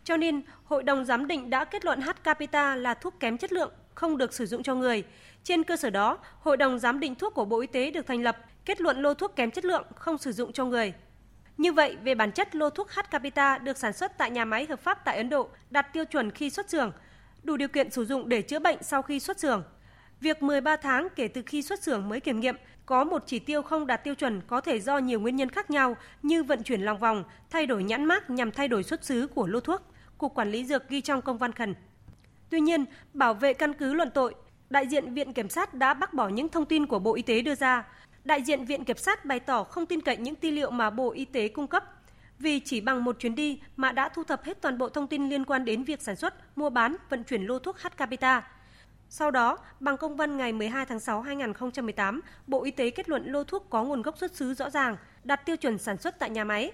[0.04, 3.54] cho nên Hội đồng giám định đã kết luận H Capita là thuốc kém chất
[3.54, 5.04] lượng, không được sử dụng cho người.
[5.44, 8.24] Trên cơ sở đó, Hội đồng giám định thuốc của Bộ Y tế được thành
[8.24, 10.94] lập, kết luận lô thuốc kém chất lượng không sử dụng cho người.
[11.58, 14.66] Như vậy, về bản chất, lô thuốc H Capita được sản xuất tại nhà máy
[14.70, 16.92] hợp pháp tại Ấn Độ, đạt tiêu chuẩn khi xuất xưởng,
[17.44, 19.64] đủ điều kiện sử dụng để chữa bệnh sau khi xuất xưởng.
[20.24, 22.56] Việc 13 tháng kể từ khi xuất xưởng mới kiểm nghiệm
[22.86, 25.70] có một chỉ tiêu không đạt tiêu chuẩn có thể do nhiều nguyên nhân khác
[25.70, 29.28] nhau như vận chuyển lòng vòng, thay đổi nhãn mác nhằm thay đổi xuất xứ
[29.28, 29.82] của lô thuốc,
[30.18, 31.76] Cục Quản lý Dược ghi trong công văn khẩn.
[32.50, 34.36] Tuy nhiên, bảo vệ căn cứ luận tội,
[34.70, 37.42] đại diện Viện Kiểm sát đã bác bỏ những thông tin của Bộ Y tế
[37.42, 37.88] đưa ra.
[38.24, 41.12] Đại diện Viện Kiểm sát bày tỏ không tin cậy những tư liệu mà Bộ
[41.12, 41.84] Y tế cung cấp
[42.40, 45.30] vì chỉ bằng một chuyến đi mà đã thu thập hết toàn bộ thông tin
[45.30, 48.44] liên quan đến việc sản xuất, mua bán, vận chuyển lô thuốc H Capita.
[49.16, 53.26] Sau đó, bằng công văn ngày 12 tháng 6 2018, Bộ Y tế kết luận
[53.26, 56.30] lô thuốc có nguồn gốc xuất xứ rõ ràng, đạt tiêu chuẩn sản xuất tại
[56.30, 56.72] nhà máy.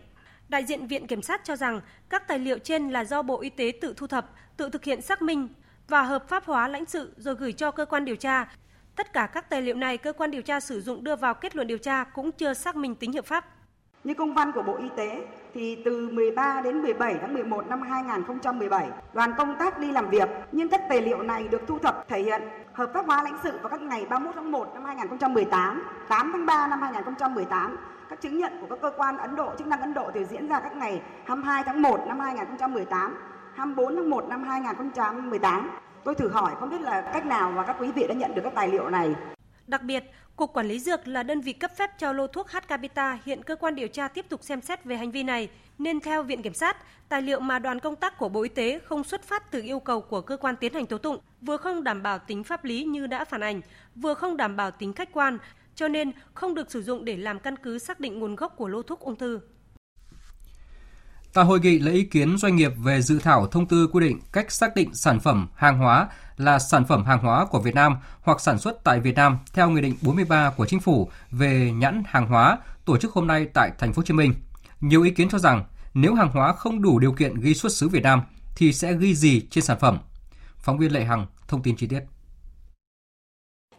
[0.50, 3.50] Đại diện Viện Kiểm sát cho rằng các tài liệu trên là do Bộ Y
[3.50, 5.48] tế tự thu thập, tự thực hiện xác minh
[5.88, 8.54] và hợp pháp hóa lãnh sự rồi gửi cho cơ quan điều tra.
[8.96, 11.56] Tất cả các tài liệu này cơ quan điều tra sử dụng đưa vào kết
[11.56, 13.46] luận điều tra cũng chưa xác minh tính hợp pháp.
[14.04, 17.82] Như công văn của Bộ Y tế thì từ 13 đến 17 tháng 11 năm
[17.82, 22.08] 2017, đoàn công tác đi làm việc, nhưng các tài liệu này được thu thập
[22.08, 22.42] thể hiện
[22.74, 26.46] hợp pháp hóa lãnh sự vào các ngày 31 tháng 1 năm 2018, 8 tháng
[26.46, 27.78] 3 năm 2018.
[28.10, 30.48] Các chứng nhận của các cơ quan Ấn Độ, chức năng Ấn Độ thì diễn
[30.48, 33.18] ra các ngày 22 tháng 1 năm 2018,
[33.54, 35.70] 24 tháng 1 năm 2018.
[36.04, 38.42] Tôi thử hỏi không biết là cách nào mà các quý vị đã nhận được
[38.44, 39.16] các tài liệu này.
[39.68, 40.04] Đặc biệt,
[40.40, 43.44] Cục Quản lý Dược là đơn vị cấp phép cho lô thuốc H Capita hiện
[43.44, 46.42] cơ quan điều tra tiếp tục xem xét về hành vi này, nên theo Viện
[46.42, 46.78] Kiểm sát,
[47.10, 49.80] tài liệu mà đoàn công tác của Bộ Y tế không xuất phát từ yêu
[49.80, 52.84] cầu của cơ quan tiến hành tố tụng, vừa không đảm bảo tính pháp lý
[52.84, 53.62] như đã phản ảnh,
[53.96, 55.38] vừa không đảm bảo tính khách quan,
[55.76, 58.68] cho nên không được sử dụng để làm căn cứ xác định nguồn gốc của
[58.68, 59.40] lô thuốc ung thư.
[61.34, 64.20] Tại hội nghị lấy ý kiến doanh nghiệp về dự thảo thông tư quy định
[64.32, 66.08] cách xác định sản phẩm hàng hóa
[66.40, 69.70] là sản phẩm hàng hóa của Việt Nam hoặc sản xuất tại Việt Nam theo
[69.70, 73.72] Nghị định 43 của Chính phủ về nhãn hàng hóa tổ chức hôm nay tại
[73.78, 74.34] Thành phố Hồ Chí Minh.
[74.82, 77.90] Nhiều ý kiến cho rằng nếu hàng hóa không đủ điều kiện ghi xuất xứ
[77.90, 78.22] Việt Nam
[78.56, 79.98] thì sẽ ghi gì trên sản phẩm?
[80.58, 82.00] Phóng viên Lệ Hằng thông tin chi tiết.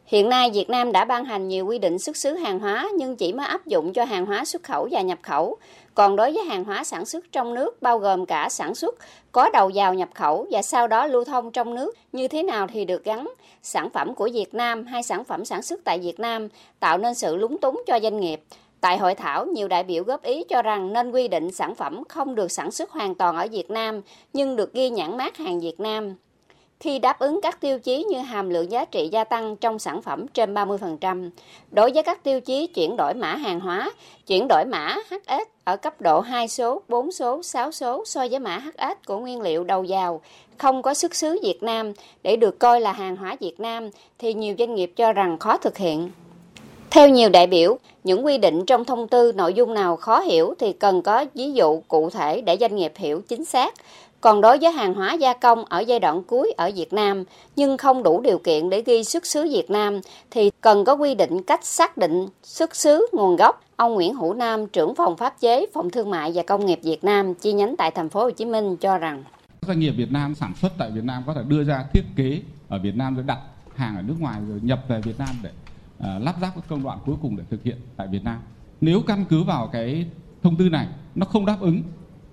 [0.06, 3.16] Hiện nay, Việt Nam đã ban hành nhiều quy định xuất xứ hàng hóa nhưng
[3.16, 5.58] chỉ mới áp dụng cho hàng hóa xuất khẩu và nhập khẩu.
[5.94, 8.94] Còn đối với hàng hóa sản xuất trong nước bao gồm cả sản xuất,
[9.32, 12.66] có đầu vào nhập khẩu và sau đó lưu thông trong nước như thế nào
[12.66, 13.28] thì được gắn
[13.62, 16.48] sản phẩm của Việt Nam hay sản phẩm sản xuất tại Việt Nam
[16.80, 18.42] tạo nên sự lúng túng cho doanh nghiệp.
[18.80, 22.02] Tại hội thảo, nhiều đại biểu góp ý cho rằng nên quy định sản phẩm
[22.08, 24.00] không được sản xuất hoàn toàn ở Việt Nam
[24.32, 26.14] nhưng được ghi nhãn mát hàng Việt Nam
[26.80, 30.02] khi đáp ứng các tiêu chí như hàm lượng giá trị gia tăng trong sản
[30.02, 31.30] phẩm trên 30%.
[31.70, 33.90] Đối với các tiêu chí chuyển đổi mã hàng hóa,
[34.26, 38.38] chuyển đổi mã HS ở cấp độ 2 số, 4 số, 6 số so với
[38.38, 40.20] mã HS của nguyên liệu đầu vào
[40.58, 44.34] không có xuất xứ Việt Nam để được coi là hàng hóa Việt Nam thì
[44.34, 46.10] nhiều doanh nghiệp cho rằng khó thực hiện.
[46.90, 50.54] Theo nhiều đại biểu, những quy định trong thông tư nội dung nào khó hiểu
[50.58, 53.74] thì cần có ví dụ cụ thể để doanh nghiệp hiểu chính xác.
[54.20, 57.24] Còn đối với hàng hóa gia công ở giai đoạn cuối ở Việt Nam
[57.56, 60.00] nhưng không đủ điều kiện để ghi xuất xứ Việt Nam
[60.30, 63.62] thì cần có quy định cách xác định xuất xứ nguồn gốc.
[63.76, 67.04] Ông Nguyễn Hữu Nam, trưởng phòng pháp chế, phòng thương mại và công nghiệp Việt
[67.04, 69.24] Nam chi nhánh tại thành phố Hồ Chí Minh cho rằng
[69.66, 72.40] doanh nghiệp Việt Nam sản xuất tại Việt Nam có thể đưa ra thiết kế
[72.68, 73.38] ở Việt Nam rồi đặt
[73.74, 75.50] hàng ở nước ngoài rồi nhập về Việt Nam để
[75.98, 78.38] uh, lắp ráp các công đoạn cuối cùng để thực hiện tại Việt Nam.
[78.80, 80.06] Nếu căn cứ vào cái
[80.42, 81.82] thông tư này nó không đáp ứng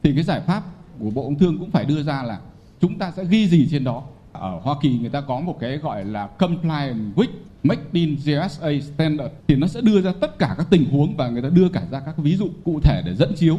[0.03, 0.63] thì cái giải pháp
[0.99, 2.39] của Bộ Công Thương cũng phải đưa ra là
[2.81, 4.03] chúng ta sẽ ghi gì trên đó.
[4.31, 7.31] Ở Hoa Kỳ người ta có một cái gọi là compliant with
[7.63, 11.29] Make in GSA standard thì nó sẽ đưa ra tất cả các tình huống và
[11.29, 13.57] người ta đưa cả ra các ví dụ cụ thể để dẫn chiếu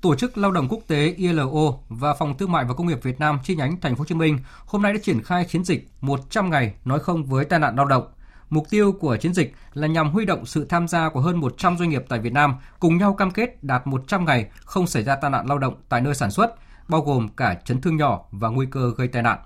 [0.00, 3.20] Tổ chức Lao động Quốc tế ILO và Phòng Thương mại và Công nghiệp Việt
[3.20, 5.88] Nam chi nhánh Thành phố Hồ Chí Minh hôm nay đã triển khai chiến dịch
[6.00, 8.04] 100 ngày nói không với tai nạn lao động.
[8.50, 11.78] Mục tiêu của chiến dịch là nhằm huy động sự tham gia của hơn 100
[11.78, 15.16] doanh nghiệp tại Việt Nam cùng nhau cam kết đạt 100 ngày không xảy ra
[15.16, 16.54] tai nạn lao động tại nơi sản xuất,
[16.88, 19.38] bao gồm cả chấn thương nhỏ và nguy cơ gây tai nạn.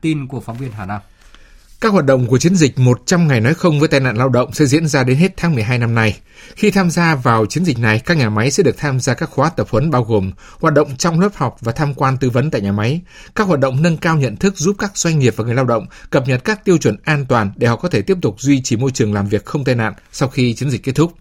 [0.00, 1.00] Tin của phóng viên Hà Nam.
[1.80, 4.52] Các hoạt động của chiến dịch 100 ngày nói không với tai nạn lao động
[4.52, 6.18] sẽ diễn ra đến hết tháng 12 năm nay.
[6.56, 9.30] Khi tham gia vào chiến dịch này, các nhà máy sẽ được tham gia các
[9.30, 12.50] khóa tập huấn bao gồm hoạt động trong lớp học và tham quan tư vấn
[12.50, 13.00] tại nhà máy,
[13.34, 15.86] các hoạt động nâng cao nhận thức giúp các doanh nghiệp và người lao động
[16.10, 18.76] cập nhật các tiêu chuẩn an toàn để họ có thể tiếp tục duy trì
[18.76, 21.12] môi trường làm việc không tai nạn sau khi chiến dịch kết thúc.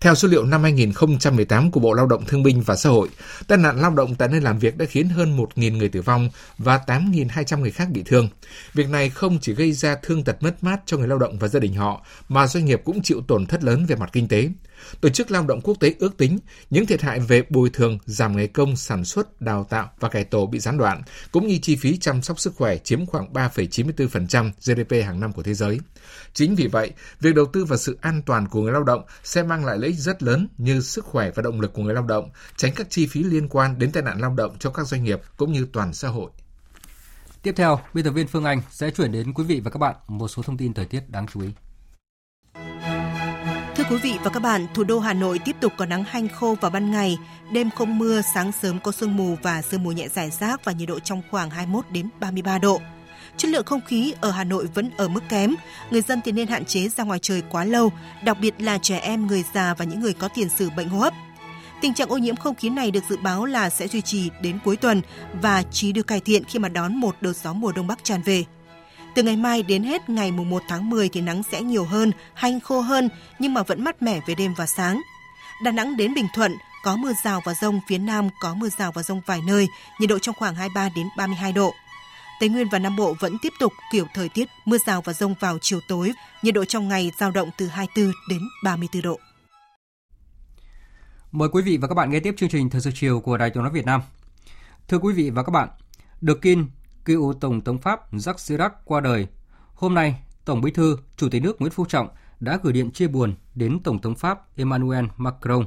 [0.00, 3.08] Theo số liệu năm 2018 của Bộ Lao động Thương binh và Xã hội,
[3.48, 6.28] tai nạn lao động tại nơi làm việc đã khiến hơn 1.000 người tử vong
[6.58, 8.28] và 8.200 người khác bị thương.
[8.74, 11.48] Việc này không chỉ gây ra thương tật mất mát cho người lao động và
[11.48, 14.48] gia đình họ, mà doanh nghiệp cũng chịu tổn thất lớn về mặt kinh tế.
[15.00, 16.38] Tổ chức Lao động Quốc tế ước tính
[16.70, 20.24] những thiệt hại về bồi thường, giảm ngày công, sản xuất, đào tạo và cải
[20.24, 21.02] tổ bị gián đoạn,
[21.32, 25.42] cũng như chi phí chăm sóc sức khỏe chiếm khoảng 3,94% GDP hàng năm của
[25.42, 25.78] thế giới.
[26.32, 29.42] Chính vì vậy, việc đầu tư vào sự an toàn của người lao động sẽ
[29.42, 32.04] mang lại lợi ích rất lớn như sức khỏe và động lực của người lao
[32.04, 35.04] động, tránh các chi phí liên quan đến tai nạn lao động cho các doanh
[35.04, 36.30] nghiệp cũng như toàn xã hội.
[37.42, 39.94] Tiếp theo, biên tập viên Phương Anh sẽ chuyển đến quý vị và các bạn
[40.08, 41.48] một số thông tin thời tiết đáng chú ý.
[43.76, 46.28] Thưa quý vị và các bạn, thủ đô Hà Nội tiếp tục có nắng hanh
[46.28, 47.18] khô vào ban ngày,
[47.52, 50.72] đêm không mưa, sáng sớm có sương mù và sương mù nhẹ rải rác và
[50.72, 52.80] nhiệt độ trong khoảng 21 đến 33 độ.
[53.36, 55.54] Chất lượng không khí ở Hà Nội vẫn ở mức kém,
[55.90, 57.92] người dân thì nên hạn chế ra ngoài trời quá lâu,
[58.24, 60.98] đặc biệt là trẻ em, người già và những người có tiền sử bệnh hô
[60.98, 61.14] hấp.
[61.80, 64.58] Tình trạng ô nhiễm không khí này được dự báo là sẽ duy trì đến
[64.64, 65.02] cuối tuần
[65.42, 68.22] và chỉ được cải thiện khi mà đón một đợt gió mùa đông bắc tràn
[68.22, 68.44] về.
[69.14, 72.12] Từ ngày mai đến hết ngày mùng 1 tháng 10 thì nắng sẽ nhiều hơn,
[72.34, 73.08] hanh khô hơn
[73.38, 75.02] nhưng mà vẫn mát mẻ về đêm và sáng.
[75.62, 76.52] Đà Nẵng đến Bình Thuận
[76.84, 79.68] có mưa rào và rông, phía Nam có mưa rào và rông vài nơi,
[80.00, 81.74] nhiệt độ trong khoảng 23 đến 32 độ.
[82.40, 85.34] Tây Nguyên và Nam Bộ vẫn tiếp tục kiểu thời tiết mưa rào và rông
[85.40, 86.12] vào chiều tối,
[86.42, 89.18] nhiệt độ trong ngày dao động từ 24 đến 34 độ.
[91.32, 93.50] Mời quý vị và các bạn nghe tiếp chương trình Thời sự chiều của Đài
[93.50, 94.00] Tiếng nói Việt Nam.
[94.88, 95.68] Thưa quý vị và các bạn,
[96.20, 96.66] được Kin,
[97.04, 99.26] cựu Tổng thống Pháp Jacques Chirac qua đời.
[99.74, 102.08] Hôm nay, Tổng Bí thư, Chủ tịch nước Nguyễn Phú Trọng
[102.40, 105.64] đã gửi điện chia buồn đến Tổng thống Pháp Emmanuel Macron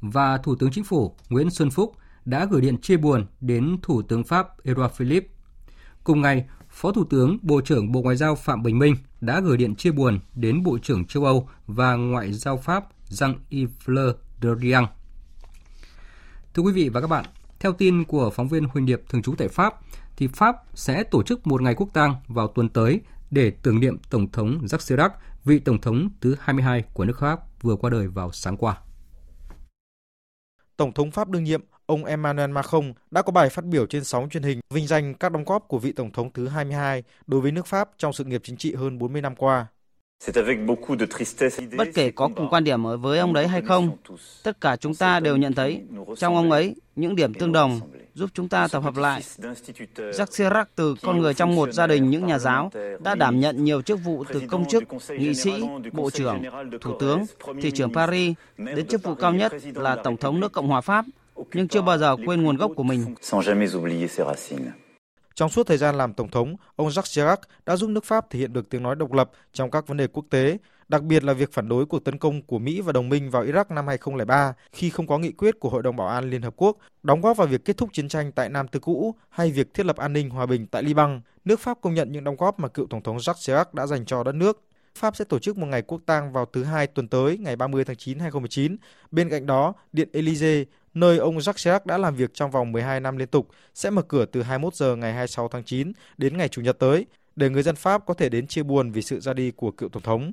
[0.00, 4.02] và Thủ tướng Chính phủ Nguyễn Xuân Phúc đã gửi điện chia buồn đến Thủ
[4.02, 5.39] tướng Pháp Edouard Philippe.
[6.04, 9.56] Cùng ngày, Phó Thủ tướng Bộ trưởng Bộ Ngoại giao Phạm Bình Minh đã gửi
[9.56, 14.84] điện chia buồn đến Bộ trưởng châu Âu và Ngoại giao Pháp Jean-Yves Le Drian.
[16.54, 17.24] Thưa quý vị và các bạn,
[17.60, 19.74] theo tin của phóng viên Huỳnh Điệp thường trú tại Pháp,
[20.16, 23.98] thì Pháp sẽ tổ chức một ngày quốc tang vào tuần tới để tưởng niệm
[24.10, 25.12] Tổng thống Jacques Chirac,
[25.44, 28.78] vị Tổng thống thứ 22 của nước Pháp vừa qua đời vào sáng qua.
[30.76, 31.60] Tổng thống Pháp đương nhiệm
[31.90, 35.32] ông Emmanuel Macron đã có bài phát biểu trên sóng truyền hình vinh danh các
[35.32, 38.40] đóng góp của vị Tổng thống thứ 22 đối với nước Pháp trong sự nghiệp
[38.44, 39.66] chính trị hơn 40 năm qua.
[41.76, 43.96] Bất kể có cùng quan điểm với ông đấy hay không,
[44.42, 45.82] tất cả chúng ta đều nhận thấy
[46.16, 47.80] trong ông ấy những điểm tương đồng
[48.14, 49.22] giúp chúng ta tập hợp lại.
[49.96, 52.70] Jacques Chirac từ con người trong một gia đình những nhà giáo
[53.00, 55.52] đã đảm nhận nhiều chức vụ từ công chức, nghị sĩ,
[55.92, 56.42] bộ trưởng,
[56.80, 57.24] thủ tướng,
[57.62, 61.04] thị trưởng Paris đến chức vụ cao nhất là Tổng thống nước Cộng hòa Pháp,
[61.54, 63.14] nhưng chưa bao giờ quên nguồn gốc của mình.
[65.34, 68.38] Trong suốt thời gian làm tổng thống, ông Jacques Chirac đã giúp nước Pháp thể
[68.38, 71.32] hiện được tiếng nói độc lập trong các vấn đề quốc tế, đặc biệt là
[71.32, 74.54] việc phản đối cuộc tấn công của Mỹ và đồng minh vào Iraq năm 2003
[74.72, 77.36] khi không có nghị quyết của Hội đồng Bảo an Liên Hợp Quốc, đóng góp
[77.36, 80.12] vào việc kết thúc chiến tranh tại Nam Tư Cũ hay việc thiết lập an
[80.12, 81.20] ninh hòa bình tại Liban.
[81.44, 84.04] Nước Pháp công nhận những đóng góp mà cựu Tổng thống Jacques Chirac đã dành
[84.04, 84.62] cho đất nước.
[84.94, 87.84] Pháp sẽ tổ chức một ngày quốc tang vào thứ hai tuần tới, ngày 30
[87.84, 88.76] tháng 9 2019.
[89.10, 90.64] Bên cạnh đó, Điện Elysee,
[90.94, 94.02] nơi ông Jacques Chirac đã làm việc trong vòng 12 năm liên tục, sẽ mở
[94.02, 97.62] cửa từ 21 giờ ngày 26 tháng 9 đến ngày Chủ nhật tới, để người
[97.62, 100.32] dân Pháp có thể đến chia buồn vì sự ra đi của cựu Tổng thống.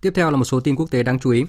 [0.00, 1.44] Tiếp theo là một số tin quốc tế đáng chú ý.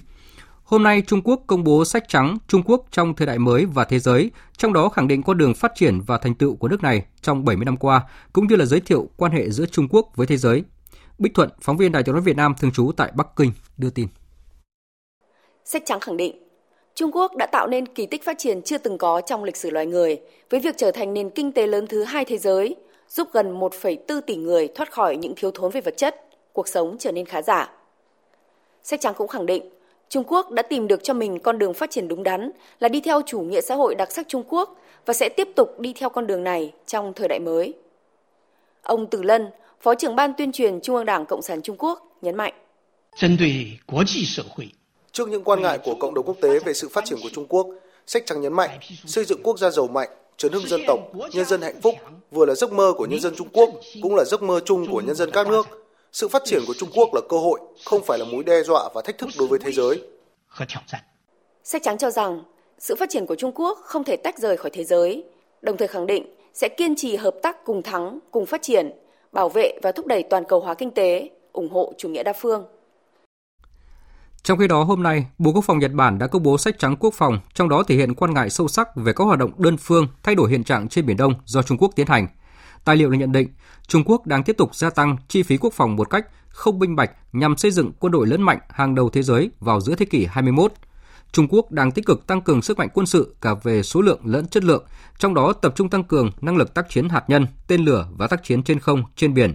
[0.64, 3.86] Hôm nay, Trung Quốc công bố sách trắng Trung Quốc trong thời đại mới và
[3.86, 6.84] thế giới, trong đó khẳng định con đường phát triển và thành tựu của nước
[6.84, 8.02] này trong 70 năm qua,
[8.34, 10.64] cũng như là giới thiệu quan hệ giữa Trung Quốc với thế giới.
[11.20, 13.90] Bích Thuận, phóng viên Đài tiếng nói Việt Nam thường trú tại Bắc Kinh, đưa
[13.90, 14.08] tin.
[15.66, 16.43] Sách trắng khẳng định,
[16.96, 19.70] Trung Quốc đã tạo nên kỳ tích phát triển chưa từng có trong lịch sử
[19.70, 22.76] loài người, với việc trở thành nền kinh tế lớn thứ hai thế giới,
[23.10, 26.16] giúp gần 1,4 tỷ người thoát khỏi những thiếu thốn về vật chất,
[26.54, 27.72] cuộc sống trở nên khá giả.
[28.84, 29.64] Sách trắng cũng khẳng định,
[30.10, 33.02] Trung Quốc đã tìm được cho mình con đường phát triển đúng đắn là đi
[33.02, 34.76] theo chủ nghĩa xã hội đặc sắc Trung Quốc
[35.06, 37.74] và sẽ tiếp tục đi theo con đường này trong thời đại mới.
[38.82, 39.48] Ông Từ Lân,
[39.82, 42.54] Phó trưởng ban tuyên truyền Trung ương Đảng Cộng sản Trung Quốc nhấn mạnh.
[45.14, 47.45] Trước những quan ngại của cộng đồng quốc tế về sự phát triển của Trung
[47.49, 47.68] Quốc,
[48.07, 50.99] sách trắng nhấn mạnh xây dựng quốc gia giàu mạnh, chấn hưng dân tộc,
[51.34, 51.95] nhân dân hạnh phúc
[52.32, 53.70] vừa là giấc mơ của nhân dân Trung Quốc,
[54.01, 55.68] cũng là giấc mơ chung của nhân dân các nước.
[56.11, 58.89] Sự phát triển của Trung Quốc là cơ hội, không phải là mối đe dọa
[58.93, 60.01] và thách thức đối với thế giới.
[61.64, 62.43] Sách trắng cho rằng
[62.80, 65.24] sự phát triển của Trung Quốc không thể tách rời khỏi thế giới,
[65.61, 68.91] đồng thời khẳng định sẽ kiên trì hợp tác cùng thắng, cùng phát triển,
[69.32, 72.34] bảo vệ và thúc đẩy toàn cầu hóa kinh tế, ủng hộ chủ nghĩa đa
[72.34, 72.66] phương.
[74.44, 76.96] Trong khi đó, hôm nay, Bộ Quốc phòng Nhật Bản đã công bố sách trắng
[77.00, 79.78] quốc phòng, trong đó thể hiện quan ngại sâu sắc về các hoạt động đơn
[79.78, 82.28] phương thay đổi hiện trạng trên Biển Đông do Trung Quốc tiến hành.
[82.86, 83.48] Tài liệu được nhận định,
[83.88, 86.96] Trung Quốc đang tiếp tục gia tăng chi phí quốc phòng một cách không minh
[86.96, 90.06] bạch nhằm xây dựng quân đội lớn mạnh hàng đầu thế giới vào giữa thế
[90.06, 90.74] kỷ 21.
[91.32, 94.20] Trung Quốc đang tích cực tăng cường sức mạnh quân sự cả về số lượng
[94.24, 94.86] lẫn chất lượng,
[95.20, 98.28] trong đó tập trung tăng cường năng lực tác chiến hạt nhân, tên lửa và
[98.28, 99.54] tác chiến trên không, trên biển.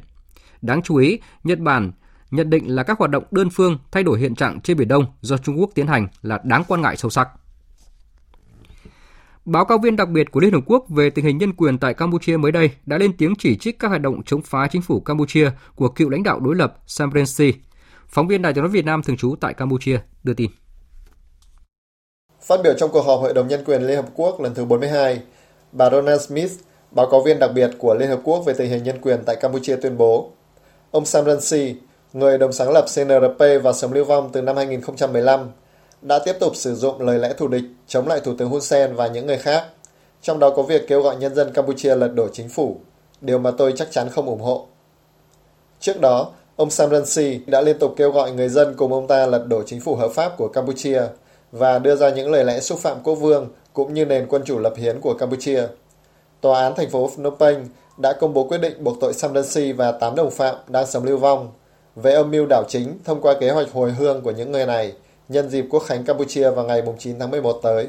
[0.62, 1.92] Đáng chú ý, Nhật Bản
[2.30, 5.04] nhận định là các hoạt động đơn phương thay đổi hiện trạng trên Biển Đông
[5.20, 7.28] do Trung Quốc tiến hành là đáng quan ngại sâu sắc.
[9.44, 11.94] Báo cáo viên đặc biệt của Liên Hợp Quốc về tình hình nhân quyền tại
[11.94, 15.00] Campuchia mới đây đã lên tiếng chỉ trích các hoạt động chống phá chính phủ
[15.00, 17.52] Campuchia của cựu lãnh đạo đối lập samrensi
[18.08, 20.50] Phóng viên Đài tiếng nói Việt Nam thường trú tại Campuchia đưa tin.
[22.40, 25.20] Phát biểu trong cuộc họp Hội đồng Nhân quyền Liên Hợp Quốc lần thứ 42,
[25.72, 26.52] bà Donald Smith,
[26.90, 29.36] báo cáo viên đặc biệt của Liên Hợp Quốc về tình hình nhân quyền tại
[29.40, 30.32] Campuchia tuyên bố,
[30.90, 31.74] ông samrensi
[32.12, 35.50] người đồng sáng lập CNRP và sống lưu vong từ năm 2015,
[36.02, 38.94] đã tiếp tục sử dụng lời lẽ thù địch chống lại Thủ tướng Hun Sen
[38.94, 39.64] và những người khác,
[40.22, 42.76] trong đó có việc kêu gọi nhân dân Campuchia lật đổ chính phủ,
[43.20, 44.66] điều mà tôi chắc chắn không ủng hộ.
[45.80, 49.26] Trước đó, ông Sam Rainsy đã liên tục kêu gọi người dân cùng ông ta
[49.26, 51.02] lật đổ chính phủ hợp pháp của Campuchia
[51.52, 54.58] và đưa ra những lời lẽ xúc phạm quốc vương cũng như nền quân chủ
[54.58, 55.62] lập hiến của Campuchia.
[56.40, 59.72] Tòa án thành phố Phnom Penh đã công bố quyết định buộc tội Sam Rainsy
[59.72, 61.48] và 8 đồng phạm đang sống lưu vong
[62.02, 64.92] về âm mưu đảo chính thông qua kế hoạch hồi hương của những người này
[65.28, 67.88] nhân dịp Quốc khánh Campuchia vào ngày 9 tháng 11 tới.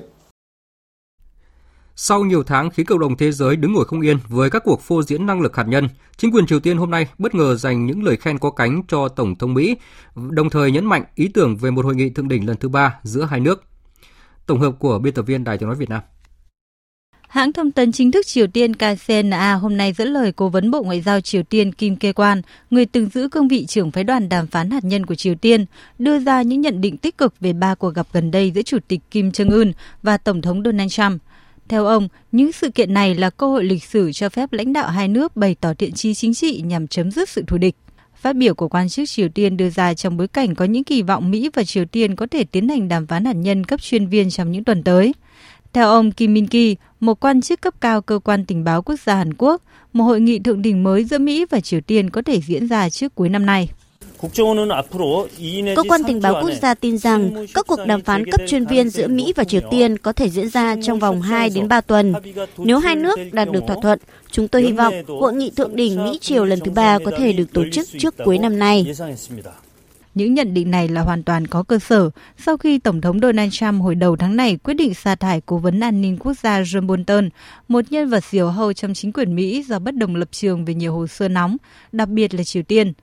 [1.95, 4.81] Sau nhiều tháng khí cầu đồng thế giới đứng ngồi không yên với các cuộc
[4.81, 7.85] phô diễn năng lực hạt nhân, chính quyền Triều Tiên hôm nay bất ngờ dành
[7.85, 9.75] những lời khen có cánh cho Tổng thống Mỹ,
[10.15, 12.99] đồng thời nhấn mạnh ý tưởng về một hội nghị thượng đỉnh lần thứ ba
[13.03, 13.63] giữa hai nước.
[14.45, 16.01] Tổng hợp của biên tập viên Đài tiếng nói Việt Nam.
[17.29, 20.83] Hãng thông tấn chính thức Triều Tiên KCNA hôm nay dẫn lời cố vấn Bộ
[20.83, 24.29] Ngoại giao Triều Tiên Kim Kê Quan, người từng giữ cương vị trưởng phái đoàn
[24.29, 25.65] đàm phán hạt nhân của Triều Tiên,
[25.99, 28.77] đưa ra những nhận định tích cực về ba cuộc gặp gần đây giữa Chủ
[28.87, 29.71] tịch Kim Jong-un
[30.03, 31.21] và Tổng thống Donald Trump.
[31.67, 34.89] Theo ông, những sự kiện này là cơ hội lịch sử cho phép lãnh đạo
[34.89, 37.75] hai nước bày tỏ thiện chí chính trị nhằm chấm dứt sự thù địch.
[38.21, 41.01] Phát biểu của quan chức Triều Tiên đưa ra trong bối cảnh có những kỳ
[41.01, 44.07] vọng Mỹ và Triều Tiên có thể tiến hành đàm phán hạt nhân cấp chuyên
[44.07, 45.13] viên trong những tuần tới.
[45.73, 48.99] Theo ông Kim Min Ki, một quan chức cấp cao cơ quan tình báo quốc
[49.05, 49.61] gia Hàn Quốc,
[49.93, 52.89] một hội nghị thượng đỉnh mới giữa Mỹ và Triều Tiên có thể diễn ra
[52.89, 53.69] trước cuối năm nay.
[55.75, 58.89] Cơ quan tình báo quốc gia tin rằng các cuộc đàm phán cấp chuyên viên
[58.89, 62.13] giữa Mỹ và Triều Tiên có thể diễn ra trong vòng 2 đến 3 tuần.
[62.57, 63.99] Nếu hai nước đạt được thỏa thuận,
[64.31, 67.53] chúng tôi hy vọng hội nghị thượng đỉnh Mỹ-Triều lần thứ ba có thể được
[67.53, 68.85] tổ chức trước cuối năm nay.
[70.19, 73.53] Những nhận định này là hoàn toàn có cơ sở sau khi Tổng thống Donald
[73.53, 76.61] Trump hồi đầu tháng này quyết định sa thải cố vấn an ninh quốc gia
[76.61, 77.29] John Bolton,
[77.67, 80.73] một nhân vật diều hâu trong chính quyền Mỹ do bất đồng lập trường về
[80.73, 81.57] nhiều hồ sơ nóng,
[81.91, 82.93] đặc biệt là Triều Tiên.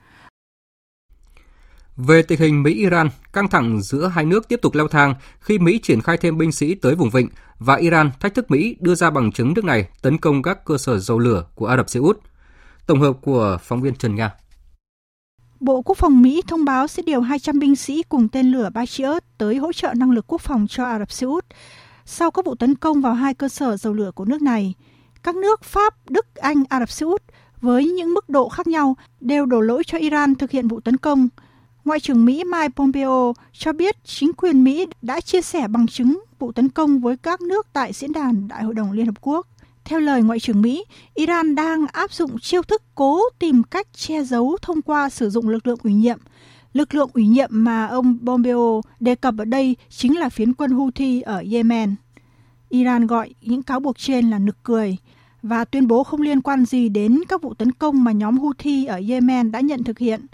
[1.96, 5.80] Về tình hình Mỹ-Iran, căng thẳng giữa hai nước tiếp tục leo thang khi Mỹ
[5.82, 9.10] triển khai thêm binh sĩ tới vùng vịnh và Iran thách thức Mỹ đưa ra
[9.10, 12.00] bằng chứng nước này tấn công các cơ sở dầu lửa của Ả Rập Xê
[12.00, 12.20] Út.
[12.86, 14.30] Tổng hợp của phóng viên Trần Nga.
[15.60, 19.24] Bộ Quốc phòng Mỹ thông báo sẽ điều 200 binh sĩ cùng tên lửa Patriot
[19.38, 21.44] tới hỗ trợ năng lực quốc phòng cho Ả Rập Xê Út
[22.04, 24.74] sau các vụ tấn công vào hai cơ sở dầu lửa của nước này.
[25.22, 27.22] Các nước Pháp, Đức, Anh, Ả Rập Xê Út
[27.60, 30.96] với những mức độ khác nhau đều đổ lỗi cho Iran thực hiện vụ tấn
[30.96, 31.28] công.
[31.84, 36.20] Ngoại trưởng Mỹ Mike Pompeo cho biết chính quyền Mỹ đã chia sẻ bằng chứng
[36.38, 39.46] vụ tấn công với các nước tại diễn đàn Đại hội đồng Liên Hợp Quốc.
[39.86, 40.84] Theo lời Ngoại trưởng Mỹ,
[41.14, 45.48] Iran đang áp dụng chiêu thức cố tìm cách che giấu thông qua sử dụng
[45.48, 46.18] lực lượng ủy nhiệm.
[46.72, 50.70] Lực lượng ủy nhiệm mà ông Pompeo đề cập ở đây chính là phiến quân
[50.70, 51.94] Houthi ở Yemen.
[52.68, 54.96] Iran gọi những cáo buộc trên là nực cười
[55.42, 58.84] và tuyên bố không liên quan gì đến các vụ tấn công mà nhóm Houthi
[58.84, 60.26] ở Yemen đã nhận thực hiện.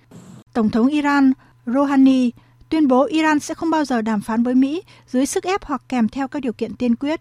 [0.52, 1.32] Tổng thống Iran
[1.66, 2.30] Rouhani
[2.68, 5.82] tuyên bố Iran sẽ không bao giờ đàm phán với Mỹ dưới sức ép hoặc
[5.88, 7.20] kèm theo các điều kiện tiên quyết.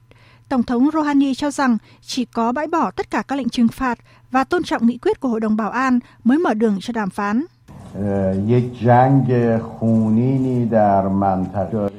[0.52, 4.00] Tổng thống Rouhani cho rằng chỉ có bãi bỏ tất cả các lệnh trừng phạt
[4.32, 7.10] và tôn trọng nghị quyết của Hội đồng Bảo an mới mở đường cho đàm
[7.10, 7.46] phán.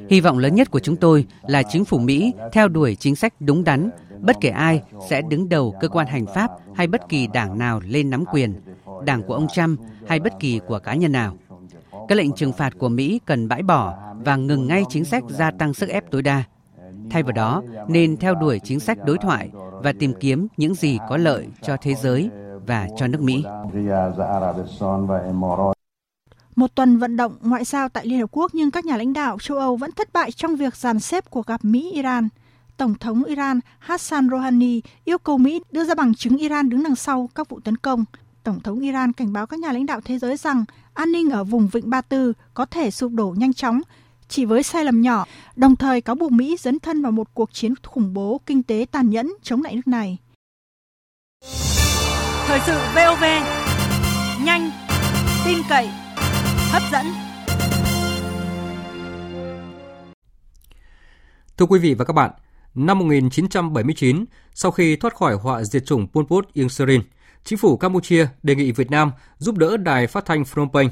[0.09, 3.33] Hy vọng lớn nhất của chúng tôi là chính phủ Mỹ theo đuổi chính sách
[3.39, 3.89] đúng đắn,
[4.21, 7.81] bất kể ai sẽ đứng đầu cơ quan hành pháp hay bất kỳ đảng nào
[7.87, 8.53] lên nắm quyền,
[9.05, 11.37] đảng của ông Trump hay bất kỳ của cá nhân nào.
[12.07, 13.93] Các lệnh trừng phạt của Mỹ cần bãi bỏ
[14.25, 16.43] và ngừng ngay chính sách gia tăng sức ép tối đa.
[17.09, 19.49] Thay vào đó, nên theo đuổi chính sách đối thoại
[19.83, 22.29] và tìm kiếm những gì có lợi cho thế giới
[22.65, 23.43] và cho nước Mỹ.
[26.55, 29.37] Một tuần vận động ngoại giao tại Liên Hợp Quốc nhưng các nhà lãnh đạo
[29.39, 32.27] châu Âu vẫn thất bại trong việc dàn xếp cuộc gặp Mỹ-Iran.
[32.77, 36.95] Tổng thống Iran Hassan Rouhani yêu cầu Mỹ đưa ra bằng chứng Iran đứng đằng
[36.95, 38.05] sau các vụ tấn công.
[38.43, 41.43] Tổng thống Iran cảnh báo các nhà lãnh đạo thế giới rằng an ninh ở
[41.43, 43.81] vùng Vịnh Ba Tư có thể sụp đổ nhanh chóng
[44.33, 45.25] chỉ với sai lầm nhỏ,
[45.55, 48.85] đồng thời cáo buộc Mỹ dấn thân vào một cuộc chiến khủng bố kinh tế
[48.91, 50.17] tàn nhẫn chống lại nước này.
[52.47, 53.23] Thời sự VOV,
[54.45, 54.71] nhanh,
[55.45, 55.87] tin cậy,
[56.71, 57.05] hấp dẫn.
[61.57, 62.31] Thưa quý vị và các bạn,
[62.75, 67.01] năm 1979, sau khi thoát khỏi họa diệt chủng Pol Pot Ieng Serin,
[67.43, 70.89] chính phủ Campuchia đề nghị Việt Nam giúp đỡ đài phát thanh Phnom Penh.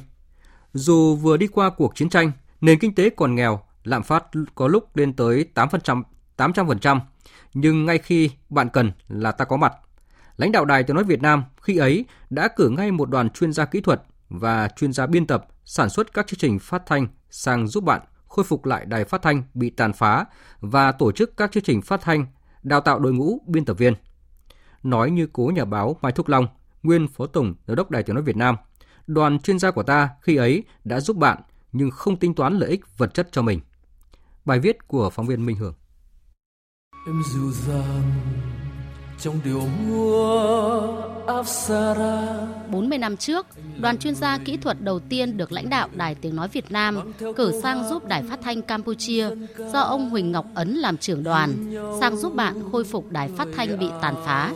[0.74, 2.32] Dù vừa đi qua cuộc chiến tranh,
[2.62, 6.04] nền kinh tế còn nghèo, lạm phát có lúc lên tới 8%,
[6.38, 7.00] 800%,
[7.54, 9.74] nhưng ngay khi bạn cần là ta có mặt.
[10.38, 13.54] Lãnh đạo Đài Tiếng nói Việt Nam khi ấy đã cử ngay một đoàn chuyên
[13.54, 17.08] gia kỹ thuật và chuyên gia biên tập sản xuất các chương trình phát thanh
[17.30, 20.26] sang giúp bạn khôi phục lại đài phát thanh bị tàn phá
[20.60, 22.26] và tổ chức các chương trình phát thanh,
[22.64, 23.94] đào tạo đội ngũ biên tập viên.
[24.84, 26.48] Nói như cố nhà báo Mai Thúc Long,
[26.84, 28.56] nguyên phó tổng giám đốc Đài Tiếng nói Việt Nam,
[29.08, 31.42] đoàn chuyên gia của ta khi ấy đã giúp bạn
[31.72, 33.60] nhưng không tính toán lợi ích vật chất cho mình.
[34.46, 35.74] Bài viết của phóng viên Minh Hưởng.
[37.08, 38.12] Em dịu dàng
[39.20, 42.48] trong điều mùa Apsara.
[42.72, 43.46] 40 năm trước,
[43.80, 47.14] đoàn chuyên gia kỹ thuật đầu tiên được lãnh đạo Đài Tiếng Nói Việt Nam
[47.36, 49.30] cử sang giúp Đài Phát thanh Campuchia
[49.74, 53.48] do ông Huỳnh Ngọc Ấn làm trưởng đoàn, sang giúp bạn khôi phục đài phát
[53.56, 54.54] thanh bị tàn phá.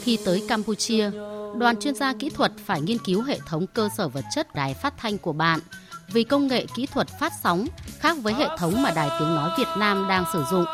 [0.00, 1.10] Khi tới Campuchia,
[1.58, 4.74] đoàn chuyên gia kỹ thuật phải nghiên cứu hệ thống cơ sở vật chất đài
[4.74, 5.60] phát thanh của bạn–
[6.12, 7.66] vì công nghệ kỹ thuật phát sóng
[7.98, 10.64] khác với hệ thống mà Đài Tiếng Nói Việt Nam đang sử dụng.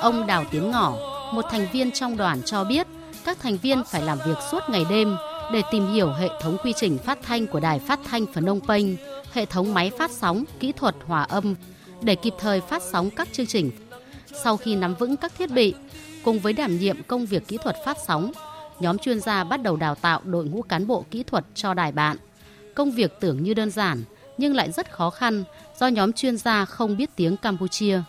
[0.00, 0.92] Ông Đào Tiến Ngỏ,
[1.32, 2.86] một thành viên trong đoàn cho biết,
[3.24, 5.16] các thành viên phải làm việc suốt ngày đêm
[5.52, 8.96] để tìm hiểu hệ thống quy trình phát thanh của Đài Phát thanh Phnom Penh,
[9.32, 11.54] hệ thống máy phát sóng, kỹ thuật hòa âm
[12.02, 13.70] để kịp thời phát sóng các chương trình.
[14.44, 15.74] Sau khi nắm vững các thiết bị,
[16.24, 18.32] cùng với đảm nhiệm công việc kỹ thuật phát sóng,
[18.80, 21.92] nhóm chuyên gia bắt đầu đào tạo đội ngũ cán bộ kỹ thuật cho đài
[21.92, 22.16] bạn.
[22.74, 24.04] Công việc tưởng như đơn giản,
[24.38, 25.44] nhưng lại rất khó khăn
[25.80, 28.02] do nhóm chuyên gia không biết tiếng Campuchia.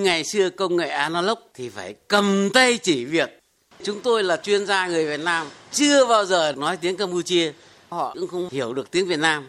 [0.00, 3.40] Ngày xưa công nghệ analog thì phải cầm tay chỉ việc.
[3.82, 7.52] Chúng tôi là chuyên gia người Việt Nam, chưa bao giờ nói tiếng Campuchia.
[7.88, 9.48] Họ cũng không hiểu được tiếng Việt Nam.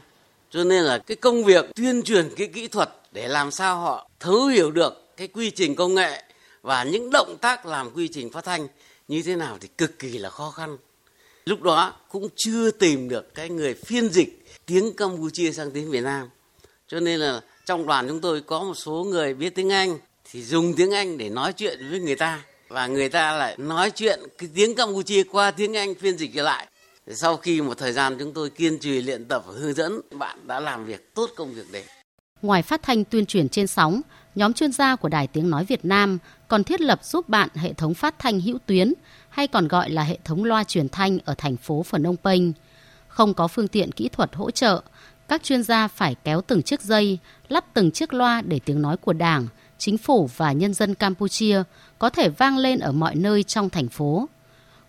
[0.51, 4.09] Cho nên là cái công việc tuyên truyền cái kỹ thuật để làm sao họ
[4.19, 6.23] thấu hiểu được cái quy trình công nghệ
[6.61, 8.67] và những động tác làm quy trình phát thanh
[9.07, 10.77] như thế nào thì cực kỳ là khó khăn.
[11.45, 16.01] Lúc đó cũng chưa tìm được cái người phiên dịch tiếng Campuchia sang tiếng Việt
[16.01, 16.27] Nam.
[16.87, 19.97] Cho nên là trong đoàn chúng tôi có một số người biết tiếng Anh
[20.31, 23.91] thì dùng tiếng Anh để nói chuyện với người ta và người ta lại nói
[23.91, 26.67] chuyện cái tiếng Campuchia qua tiếng Anh phiên dịch lại.
[27.07, 30.47] Sau khi một thời gian chúng tôi kiên trì luyện tập và hướng dẫn, bạn
[30.47, 31.83] đã làm việc tốt công việc đấy.
[32.41, 34.01] Ngoài phát thanh tuyên truyền trên sóng,
[34.35, 37.73] nhóm chuyên gia của Đài Tiếng Nói Việt Nam còn thiết lập giúp bạn hệ
[37.73, 38.93] thống phát thanh hữu tuyến
[39.29, 42.53] hay còn gọi là hệ thống loa truyền thanh ở thành phố Phnom Penh–
[43.11, 44.81] không có phương tiện kỹ thuật hỗ trợ,
[45.27, 48.97] các chuyên gia phải kéo từng chiếc dây, lắp từng chiếc loa để tiếng nói
[48.97, 49.47] của Đảng,
[49.77, 51.63] chính phủ và nhân dân Campuchia
[51.99, 54.29] có thể vang lên ở mọi nơi trong thành phố.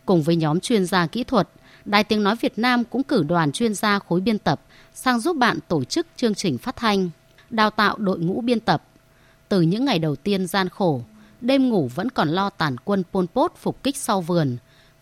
[0.07, 1.49] Cùng với nhóm chuyên gia kỹ thuật,
[1.85, 4.61] Đài Tiếng Nói Việt Nam cũng cử đoàn chuyên gia khối biên tập
[4.95, 7.11] sang giúp bạn tổ chức chương trình phát thanh,
[7.51, 8.83] đào tạo đội ngũ biên tập.
[9.49, 11.03] Từ những ngày đầu tiên gian khổ,
[11.41, 14.57] đêm ngủ vẫn còn lo tàn quân Pol Pot phục kích sau vườn.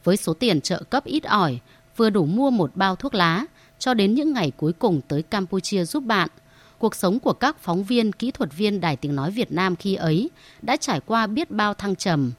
[0.05, 1.59] Với số tiền trợ cấp ít ỏi,
[2.01, 3.45] vừa đủ mua một bao thuốc lá
[3.79, 6.29] cho đến những ngày cuối cùng tới Campuchia giúp bạn.
[6.79, 9.95] Cuộc sống của các phóng viên, kỹ thuật viên Đài Tiếng Nói Việt Nam khi
[9.95, 10.31] ấy
[10.63, 12.33] đã trải qua biết bao thăng trầm.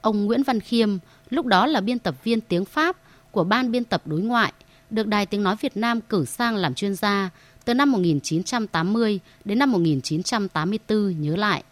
[0.00, 0.88] Ông Nguyễn Văn Khiêm,
[1.30, 2.96] lúc đó là biên tập viên tiếng Pháp
[3.32, 4.52] của Ban biên tập đối ngoại,
[4.90, 7.30] được Đài Tiếng Nói Việt Nam cử sang làm chuyên gia
[7.64, 11.62] từ năm 1980 đến năm 1984 nhớ lại.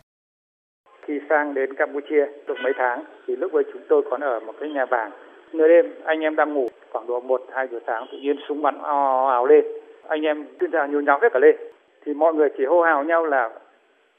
[1.07, 4.53] Khi sang đến Campuchia được mấy tháng thì lúc ấy chúng tôi còn ở một
[4.61, 5.13] cái nhà vàng
[5.53, 8.63] Nửa đêm anh em đang ngủ khoảng độ 1 2 giờ sáng tự nhiên súng
[8.63, 9.65] bắn ào ào lên.
[10.09, 11.57] Anh em tuyên ra nhốn nháo hết cả lên.
[12.05, 13.51] Thì mọi người chỉ hô hào nhau là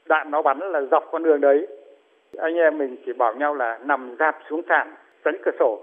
[0.08, 1.66] đạn nó bắn là dọc con đường đấy.
[2.38, 5.80] Anh em mình chỉ bảo nhau là nằm dạp xuống sàn tránh cửa sổ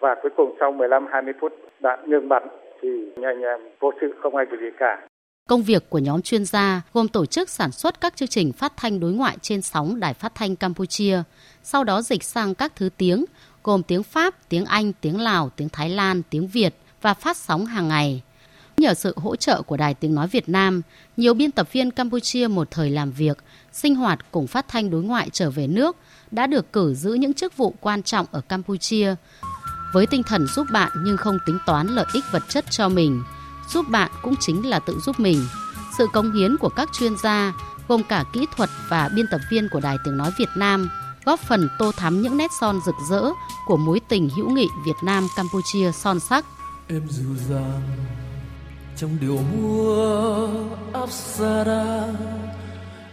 [0.00, 2.48] và cuối cùng sau 15 20 phút đạn ngừng bắn
[2.80, 5.06] thì anh em vô sự không ai gì cả.
[5.48, 8.72] Công việc của nhóm chuyên gia gồm tổ chức sản xuất các chương trình phát
[8.76, 11.16] thanh đối ngoại trên sóng đài phát thanh Campuchia,
[11.62, 13.24] sau đó dịch sang các thứ tiếng
[13.64, 17.66] gồm tiếng Pháp, tiếng Anh, tiếng Lào, tiếng Thái Lan, tiếng Việt và phát sóng
[17.66, 18.22] hàng ngày.
[18.76, 20.82] Nhờ sự hỗ trợ của Đài Tiếng Nói Việt Nam,
[21.16, 23.38] nhiều biên tập viên Campuchia một thời làm việc,
[23.72, 25.96] sinh hoạt cùng phát thanh đối ngoại trở về nước
[26.30, 29.14] đã được cử giữ những chức vụ quan trọng ở Campuchia
[29.92, 33.22] với tinh thần giúp bạn nhưng không tính toán lợi ích vật chất cho mình.
[33.68, 35.46] Giúp bạn cũng chính là tự giúp mình.
[35.98, 37.52] Sự công hiến của các chuyên gia,
[37.88, 40.90] gồm cả kỹ thuật và biên tập viên của Đài Tiếng Nói Việt Nam,
[41.24, 43.22] góp phần tô thắm những nét son rực rỡ
[43.66, 46.44] của mối tình hữu nghị Việt Nam Campuchia son sắc.
[46.88, 47.82] Em dịu dàng
[48.96, 50.48] trong điều mua
[50.92, 52.04] Apsara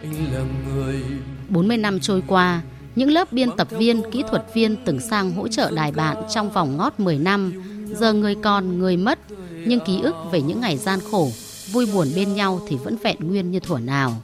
[0.02, 1.04] anh là người
[1.50, 2.62] 40 năm trôi qua,
[2.96, 6.52] những lớp biên tập viên, kỹ thuật viên từng sang hỗ trợ đài bạn trong
[6.52, 7.64] vòng ngót 10 năm,
[8.00, 9.20] giờ người còn, người mất,
[9.68, 11.30] nhưng ký ức về những ngày gian khổ,
[11.72, 14.22] vui buồn bên nhau thì vẫn vẹn nguyên như thuở nào.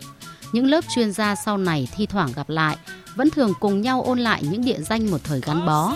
[0.54, 2.78] Những lớp chuyên gia sau này thi thoảng gặp lại,
[3.16, 5.94] vẫn thường cùng nhau ôn lại những địa danh một thời gắn bó.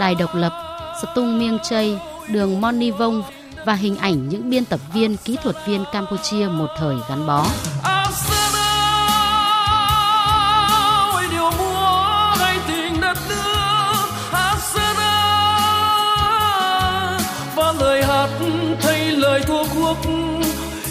[0.00, 0.52] Đài độc lập,
[1.02, 1.98] Stung Miêng Chây,
[2.30, 3.22] đường Moni Vong
[3.64, 7.46] và hình ảnh những biên tập viên, kỹ thuật viên Campuchia một thời gắn bó.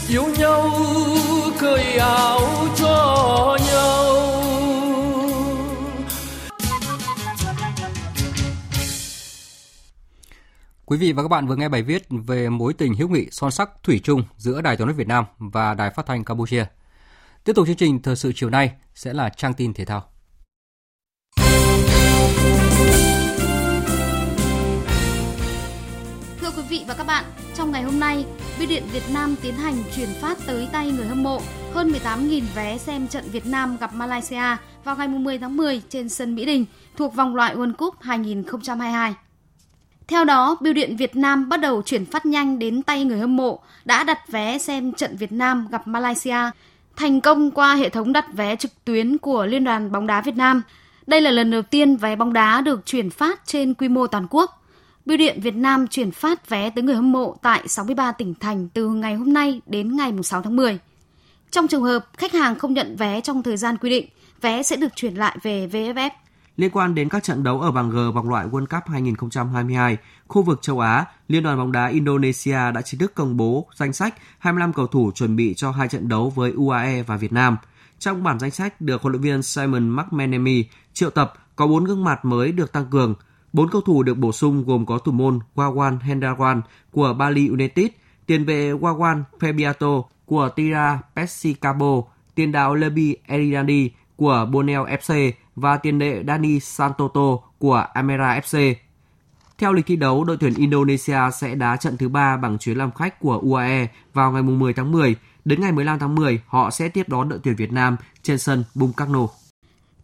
[0.10, 0.72] yêu nhau
[1.60, 2.42] cười áo
[2.76, 3.67] cho nhau
[10.90, 13.52] Quý vị và các bạn vừa nghe bài viết về mối tình hữu nghị son
[13.52, 16.66] sắc thủy chung giữa Đài Tiếng nói Việt Nam và Đài Phát thanh Campuchia.
[17.44, 20.04] Tiếp tục chương trình thời sự chiều nay sẽ là trang tin thể thao.
[26.42, 27.26] Thưa quý vị và các bạn,
[27.56, 28.26] trong ngày hôm nay,
[28.60, 31.42] Bưu điện Việt Nam tiến hành chuyển phát tới tay người hâm mộ
[31.74, 36.10] hơn 18.000 vé xem trận Việt Nam gặp Malaysia vào ngày 10 tháng 10 trên
[36.10, 36.66] sân Mỹ Đình
[36.98, 39.16] thuộc vòng loại World Cup 2022.
[40.08, 43.38] Theo đó, Bưu điện Việt Nam bắt đầu chuyển phát nhanh đến tay người hâm
[43.38, 46.38] mộ đã đặt vé xem trận Việt Nam gặp Malaysia
[46.96, 50.36] thành công qua hệ thống đặt vé trực tuyến của Liên đoàn bóng đá Việt
[50.36, 50.62] Nam.
[51.08, 54.28] Đây là lần đầu tiên vé bóng đá được chuyển phát trên quy mô toàn
[54.30, 54.64] quốc.
[55.06, 58.70] Bưu điện Việt Nam chuyển phát vé tới người hâm mộ tại 63 tỉnh thành
[58.74, 60.80] từ ngày hôm nay đến ngày 6 tháng 10.
[61.52, 64.08] Trong trường hợp khách hàng không nhận vé trong thời gian quy định,
[64.42, 66.10] vé sẽ được chuyển lại về VFF.
[66.58, 69.98] Liên quan đến các trận đấu ở bảng G vòng loại World Cup 2022,
[70.28, 73.94] khu vực châu Á, Liên đoàn bóng đá Indonesia đã chính thức công bố danh
[73.94, 77.58] sách 25 cầu thủ chuẩn bị cho hai trận đấu với UAE và Việt Nam.
[78.00, 82.04] Trong bản danh sách được huấn luyện viên Simon McManamy triệu tập có 4 gương
[82.04, 83.16] mặt mới được tăng cường–
[83.54, 87.88] Bốn cầu thủ được bổ sung gồm có thủ môn Wawan Hendrawan của Bali United,
[88.26, 92.04] tiền vệ Wawan Febiato của Tira Pesicabo,
[92.36, 98.74] tiền đạo Lebi Eridani của Bonel FC và tiền vệ Dani Santoto của Amera FC.
[99.58, 102.92] Theo lịch thi đấu, đội tuyển Indonesia sẽ đá trận thứ ba bằng chuyến làm
[102.92, 105.16] khách của UAE vào ngày 10 tháng 10.
[105.46, 108.64] Đến ngày 15 tháng 10, họ sẽ tiếp đón đội tuyển Việt Nam trên sân
[108.76, 109.28] Bung Karno.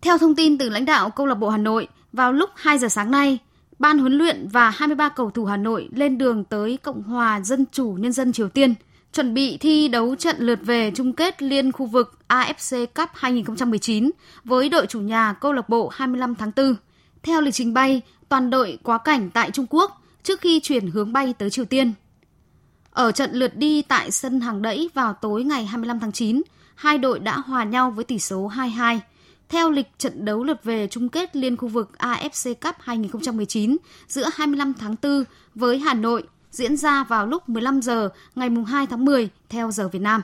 [0.01, 2.89] Theo thông tin từ lãnh đạo câu lạc bộ Hà Nội, vào lúc 2 giờ
[2.89, 3.39] sáng nay,
[3.79, 7.65] ban huấn luyện và 23 cầu thủ Hà Nội lên đường tới Cộng hòa Dân
[7.71, 8.73] chủ Nhân dân Triều Tiên,
[9.13, 14.11] chuẩn bị thi đấu trận lượt về chung kết liên khu vực AFC Cup 2019
[14.43, 16.75] với đội chủ nhà câu lạc bộ 25 tháng 4.
[17.23, 21.13] Theo lịch trình bay, toàn đội quá cảnh tại Trung Quốc trước khi chuyển hướng
[21.13, 21.93] bay tới Triều Tiên.
[22.91, 26.41] Ở trận lượt đi tại sân hàng đẫy vào tối ngày 25 tháng 9,
[26.75, 28.99] hai đội đã hòa nhau với tỷ số 2-2
[29.49, 34.29] theo lịch trận đấu lượt về chung kết liên khu vực AFC Cup 2019 giữa
[34.33, 35.23] 25 tháng 4
[35.55, 36.23] với Hà Nội
[36.53, 40.21] diễn ra vào lúc 15 giờ ngày 2 tháng 10 theo giờ Việt Nam.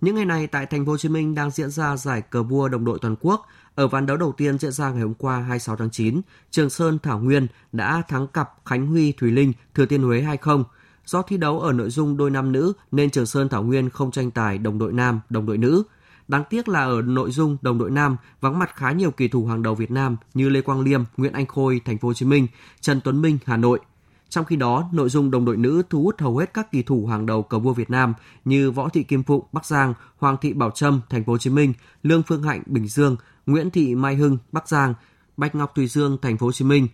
[0.00, 2.68] Những ngày này tại thành phố Hồ Chí Minh đang diễn ra giải cờ vua
[2.68, 3.46] đồng đội toàn quốc.
[3.74, 6.20] Ở ván đấu đầu tiên diễn ra ngày hôm qua 26 tháng 9,
[6.50, 10.64] Trường Sơn Thảo Nguyên đã thắng cặp Khánh Huy Thùy Linh Thừa Thiên Huế 2-0.
[11.06, 14.10] Do thi đấu ở nội dung đôi nam nữ nên Trường Sơn Thảo Nguyên không
[14.10, 15.82] tranh tài đồng đội nam, đồng đội nữ.
[16.28, 19.46] Đáng tiếc là ở nội dung đồng đội nam vắng mặt khá nhiều kỳ thủ
[19.46, 22.26] hàng đầu Việt Nam như Lê Quang Liêm, Nguyễn Anh Khôi, Thành phố Hồ Chí
[22.26, 22.46] Minh,
[22.80, 23.80] Trần Tuấn Minh, Hà Nội.
[24.28, 27.06] Trong khi đó, nội dung đồng đội nữ thu hút hầu hết các kỳ thủ
[27.06, 28.14] hàng đầu cờ vua Việt Nam
[28.44, 31.50] như Võ Thị Kim Phụng, Bắc Giang, Hoàng Thị Bảo Trâm, Thành phố Hồ Chí
[31.50, 31.72] Minh,
[32.02, 33.16] Lương Phương Hạnh, Bình Dương,
[33.46, 34.94] Nguyễn Thị Mai Hưng, Bắc Giang,
[35.36, 36.88] Bạch Ngọc Thùy Dương, Thành phố Hồ Chí Minh.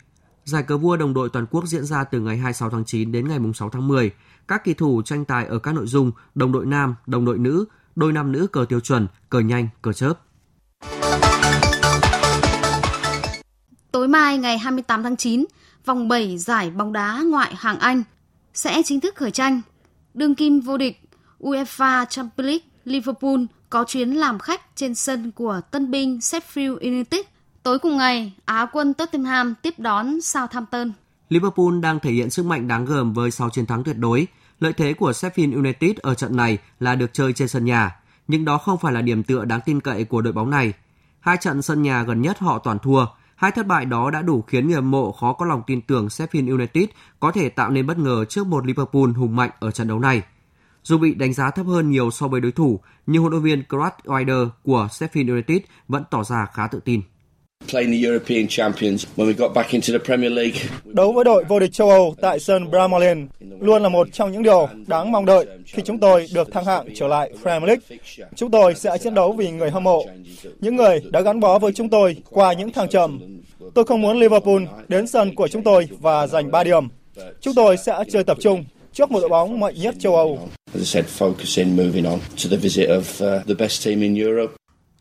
[0.44, 3.28] Giải cờ vua đồng đội toàn quốc diễn ra từ ngày 26 tháng 9 đến
[3.28, 4.10] ngày 6 tháng 10.
[4.48, 7.64] Các kỳ thủ tranh tài ở các nội dung đồng đội nam, đồng đội nữ,
[7.96, 10.14] đôi nam nữ cờ tiêu chuẩn, cờ nhanh, cờ chớp.
[13.92, 15.44] Tối mai ngày 28 tháng 9,
[15.84, 18.02] vòng 7 giải bóng đá ngoại hạng Anh
[18.54, 19.60] sẽ chính thức khởi tranh.
[20.14, 21.00] Đương kim vô địch
[21.40, 27.20] UEFA Champions League Liverpool có chuyến làm khách trên sân của tân binh Sheffield United.
[27.62, 30.92] Tối cùng ngày, Á quân Tottenham tiếp đón Southampton.
[31.28, 34.26] Liverpool đang thể hiện sức mạnh đáng gờm với 6 chiến thắng tuyệt đối.
[34.60, 37.96] Lợi thế của Sheffield United ở trận này là được chơi trên sân nhà,
[38.28, 40.72] nhưng đó không phải là điểm tựa đáng tin cậy của đội bóng này.
[41.20, 43.06] Hai trận sân nhà gần nhất họ toàn thua,
[43.36, 46.06] Hai thất bại đó đã đủ khiến người hâm mộ khó có lòng tin tưởng
[46.06, 46.84] Sheffield United
[47.20, 50.22] có thể tạo nên bất ngờ trước một Liverpool hùng mạnh ở trận đấu này.
[50.82, 53.62] Dù bị đánh giá thấp hơn nhiều so với đối thủ, nhưng huấn luyện viên
[53.68, 55.58] Craig Ryder của Sheffield United
[55.88, 57.02] vẫn tỏ ra khá tự tin.
[60.84, 63.04] Đấu với đội vô địch châu Âu tại sân Bramall
[63.60, 66.86] luôn là một trong những điều đáng mong đợi khi chúng tôi được thăng hạng
[66.94, 67.98] trở lại Premier League.
[68.34, 70.04] Chúng tôi sẽ chiến đấu vì người hâm mộ,
[70.60, 73.20] những người đã gắn bó với chúng tôi qua những thăng trầm.
[73.74, 76.88] Tôi không muốn Liverpool đến sân của chúng tôi và giành 3 điểm.
[77.40, 80.48] Chúng tôi sẽ chơi tập trung trước một đội bóng mạnh nhất châu Âu.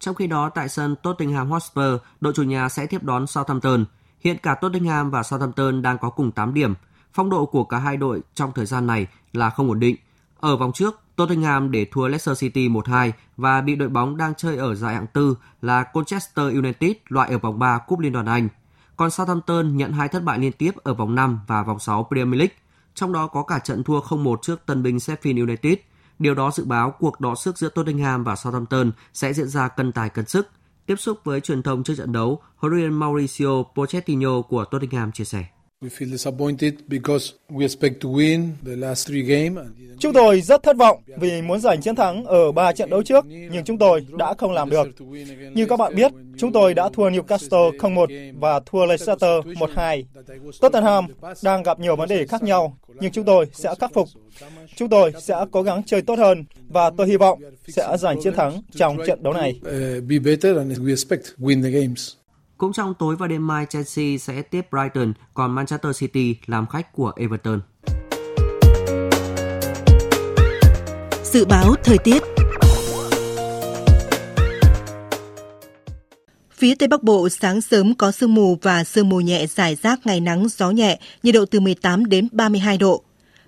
[0.04, 1.86] Trong khi đó, tại sân Tottenham Hotspur,
[2.22, 3.86] đội chủ nhà sẽ tiếp đón Southampton.
[4.20, 6.74] Hiện cả Tottenham và Southampton đang có cùng 8 điểm.
[7.14, 9.96] Phong độ của cả hai đội trong thời gian này là không ổn định.
[10.40, 14.58] Ở vòng trước, Tottenham để thua Leicester City 1-2 và bị đội bóng đang chơi
[14.58, 18.48] ở giải hạng tư là Colchester United loại ở vòng 3 Cúp Liên đoàn Anh.
[18.96, 22.40] Còn Southampton nhận hai thất bại liên tiếp ở vòng 5 và vòng 6 Premier
[22.40, 22.56] League,
[22.96, 25.78] trong đó có cả trận thua 0-1 trước tân binh Sheffield United–
[26.24, 29.92] Điều đó dự báo cuộc đọ sức giữa Tottenham và Southampton sẽ diễn ra cân
[29.92, 30.48] tài cân sức.
[30.86, 35.24] Tiếp xúc với truyền thông trước trận đấu, huấn luyện Mauricio Pochettino của Tottenham chia
[35.24, 35.46] sẻ.
[40.00, 43.26] Chúng tôi rất thất vọng vì muốn giành chiến thắng ở ba trận đấu trước,
[43.26, 44.88] nhưng chúng tôi đã không làm được.
[45.54, 50.04] Như các bạn biết, chúng tôi đã thua Newcastle 0-1 và thua Leicester 1-2.
[50.62, 51.06] Tottenham
[51.44, 54.08] đang gặp nhiều vấn đề khác nhau, nhưng chúng tôi sẽ khắc phục.
[54.76, 58.34] Chúng tôi sẽ cố gắng chơi tốt hơn và tôi hy vọng sẽ giành chiến
[58.34, 59.60] thắng trong trận đấu này.
[62.64, 66.94] Cũng trong tối và đêm mai, Chelsea sẽ tiếp Brighton, còn Manchester City làm khách
[66.94, 67.62] của Everton.
[71.24, 72.24] Dự báo thời tiết
[76.52, 80.00] Phía Tây Bắc Bộ sáng sớm có sương mù và sương mù nhẹ rải rác
[80.06, 83.04] ngày nắng gió nhẹ, nhiệt độ từ 18 đến 32 độ.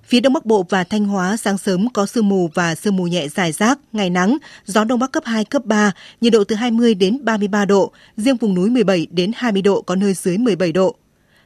[0.07, 3.03] Phía Đông Bắc Bộ và Thanh Hóa sáng sớm có sương mù và sương mù
[3.03, 5.91] nhẹ dài rác, ngày nắng, gió Đông Bắc cấp 2, cấp 3,
[6.21, 9.95] nhiệt độ từ 20 đến 33 độ, riêng vùng núi 17 đến 20 độ, có
[9.95, 10.95] nơi dưới 17 độ.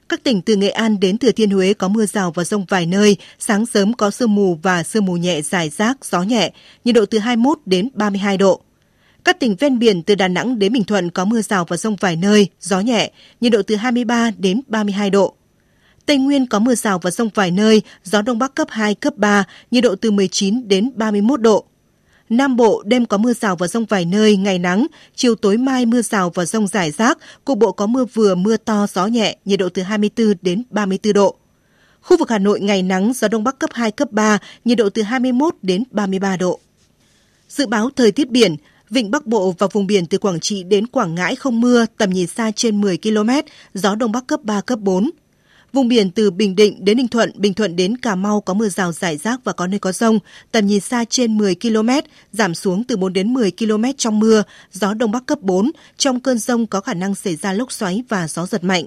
[0.09, 2.85] Các tỉnh từ Nghệ An đến Thừa Thiên Huế có mưa rào và rông vài
[2.85, 6.51] nơi, sáng sớm có sương mù và sương mù nhẹ dài rác, gió nhẹ,
[6.85, 8.61] nhiệt độ từ 21 đến 32 độ.
[9.23, 11.95] Các tỉnh ven biển từ Đà Nẵng đến Bình Thuận có mưa rào và rông
[11.95, 15.35] vài nơi, gió nhẹ, nhiệt độ từ 23 đến 32 độ.
[16.09, 19.17] Tây Nguyên có mưa rào và rông vài nơi, gió Đông Bắc cấp 2, cấp
[19.17, 21.65] 3, nhiệt độ từ 19 đến 31 độ.
[22.29, 25.85] Nam Bộ đêm có mưa rào và rông vài nơi, ngày nắng, chiều tối mai
[25.85, 29.37] mưa rào và rông rải rác, cục bộ có mưa vừa mưa to, gió nhẹ,
[29.45, 31.35] nhiệt độ từ 24 đến 34 độ.
[32.01, 34.89] Khu vực Hà Nội ngày nắng, gió Đông Bắc cấp 2, cấp 3, nhiệt độ
[34.89, 36.59] từ 21 đến 33 độ.
[37.49, 38.55] Dự báo thời tiết biển,
[38.89, 42.09] Vịnh Bắc Bộ và vùng biển từ Quảng Trị đến Quảng Ngãi không mưa, tầm
[42.09, 43.29] nhìn xa trên 10 km,
[43.73, 45.09] gió Đông Bắc cấp 3, cấp 4.
[45.73, 48.69] Vùng biển từ Bình Định đến Ninh Thuận, Bình Thuận đến Cà Mau có mưa
[48.69, 50.19] rào rải rác và có nơi có rông,
[50.51, 51.89] tầm nhìn xa trên 10 km,
[52.31, 56.19] giảm xuống từ 4 đến 10 km trong mưa, gió Đông Bắc cấp 4, trong
[56.19, 58.85] cơn rông có khả năng xảy ra lốc xoáy và gió giật mạnh.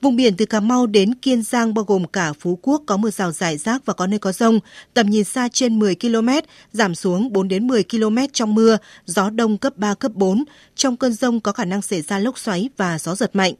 [0.00, 3.10] Vùng biển từ Cà Mau đến Kiên Giang bao gồm cả Phú Quốc có mưa
[3.10, 4.60] rào rải rác và có nơi có rông,
[4.94, 6.28] tầm nhìn xa trên 10 km,
[6.72, 10.44] giảm xuống 4 đến 10 km trong mưa, gió đông cấp 3 cấp 4,
[10.74, 13.54] trong cơn rông có khả năng xảy ra lốc xoáy và gió giật mạnh.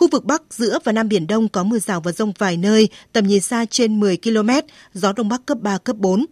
[0.00, 2.88] Khu vực Bắc, giữa và Nam Biển Đông có mưa rào và rông vài nơi,
[3.12, 4.50] tầm nhìn xa trên 10 km,
[4.94, 6.26] gió Đông Bắc cấp 3, cấp 4.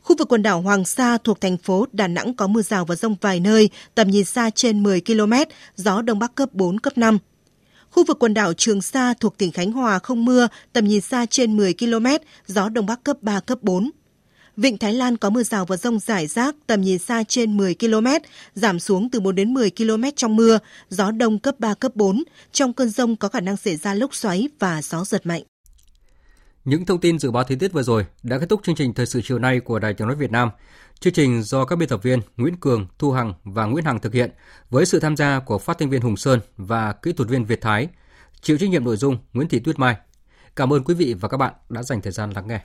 [0.00, 2.94] Khu vực quần đảo Hoàng Sa thuộc thành phố Đà Nẵng có mưa rào và
[2.94, 5.32] rông vài nơi, tầm nhìn xa trên 10 km,
[5.76, 7.18] gió Đông Bắc cấp 4, cấp 5.
[7.90, 11.26] Khu vực quần đảo Trường Sa thuộc tỉnh Khánh Hòa không mưa, tầm nhìn xa
[11.26, 12.06] trên 10 km,
[12.46, 13.90] gió Đông Bắc cấp 3, cấp 4.
[14.60, 17.74] Vịnh Thái Lan có mưa rào và rông rải rác, tầm nhìn xa trên 10
[17.74, 18.06] km,
[18.54, 22.22] giảm xuống từ 4 đến 10 km trong mưa, gió đông cấp 3, cấp 4.
[22.52, 25.42] Trong cơn rông có khả năng xảy ra lốc xoáy và gió giật mạnh.
[26.64, 29.06] Những thông tin dự báo thời tiết vừa rồi đã kết thúc chương trình thời
[29.06, 30.50] sự chiều nay của Đài Tiếng nói Việt Nam.
[31.00, 34.14] Chương trình do các biên tập viên Nguyễn Cường, Thu Hằng và Nguyễn Hằng thực
[34.14, 34.30] hiện
[34.70, 37.60] với sự tham gia của phát thanh viên Hùng Sơn và kỹ thuật viên Việt
[37.60, 37.88] Thái.
[38.40, 39.96] Chịu trách nhiệm nội dung Nguyễn Thị Tuyết Mai.
[40.56, 42.60] Cảm ơn quý vị và các bạn đã dành thời gian lắng nghe.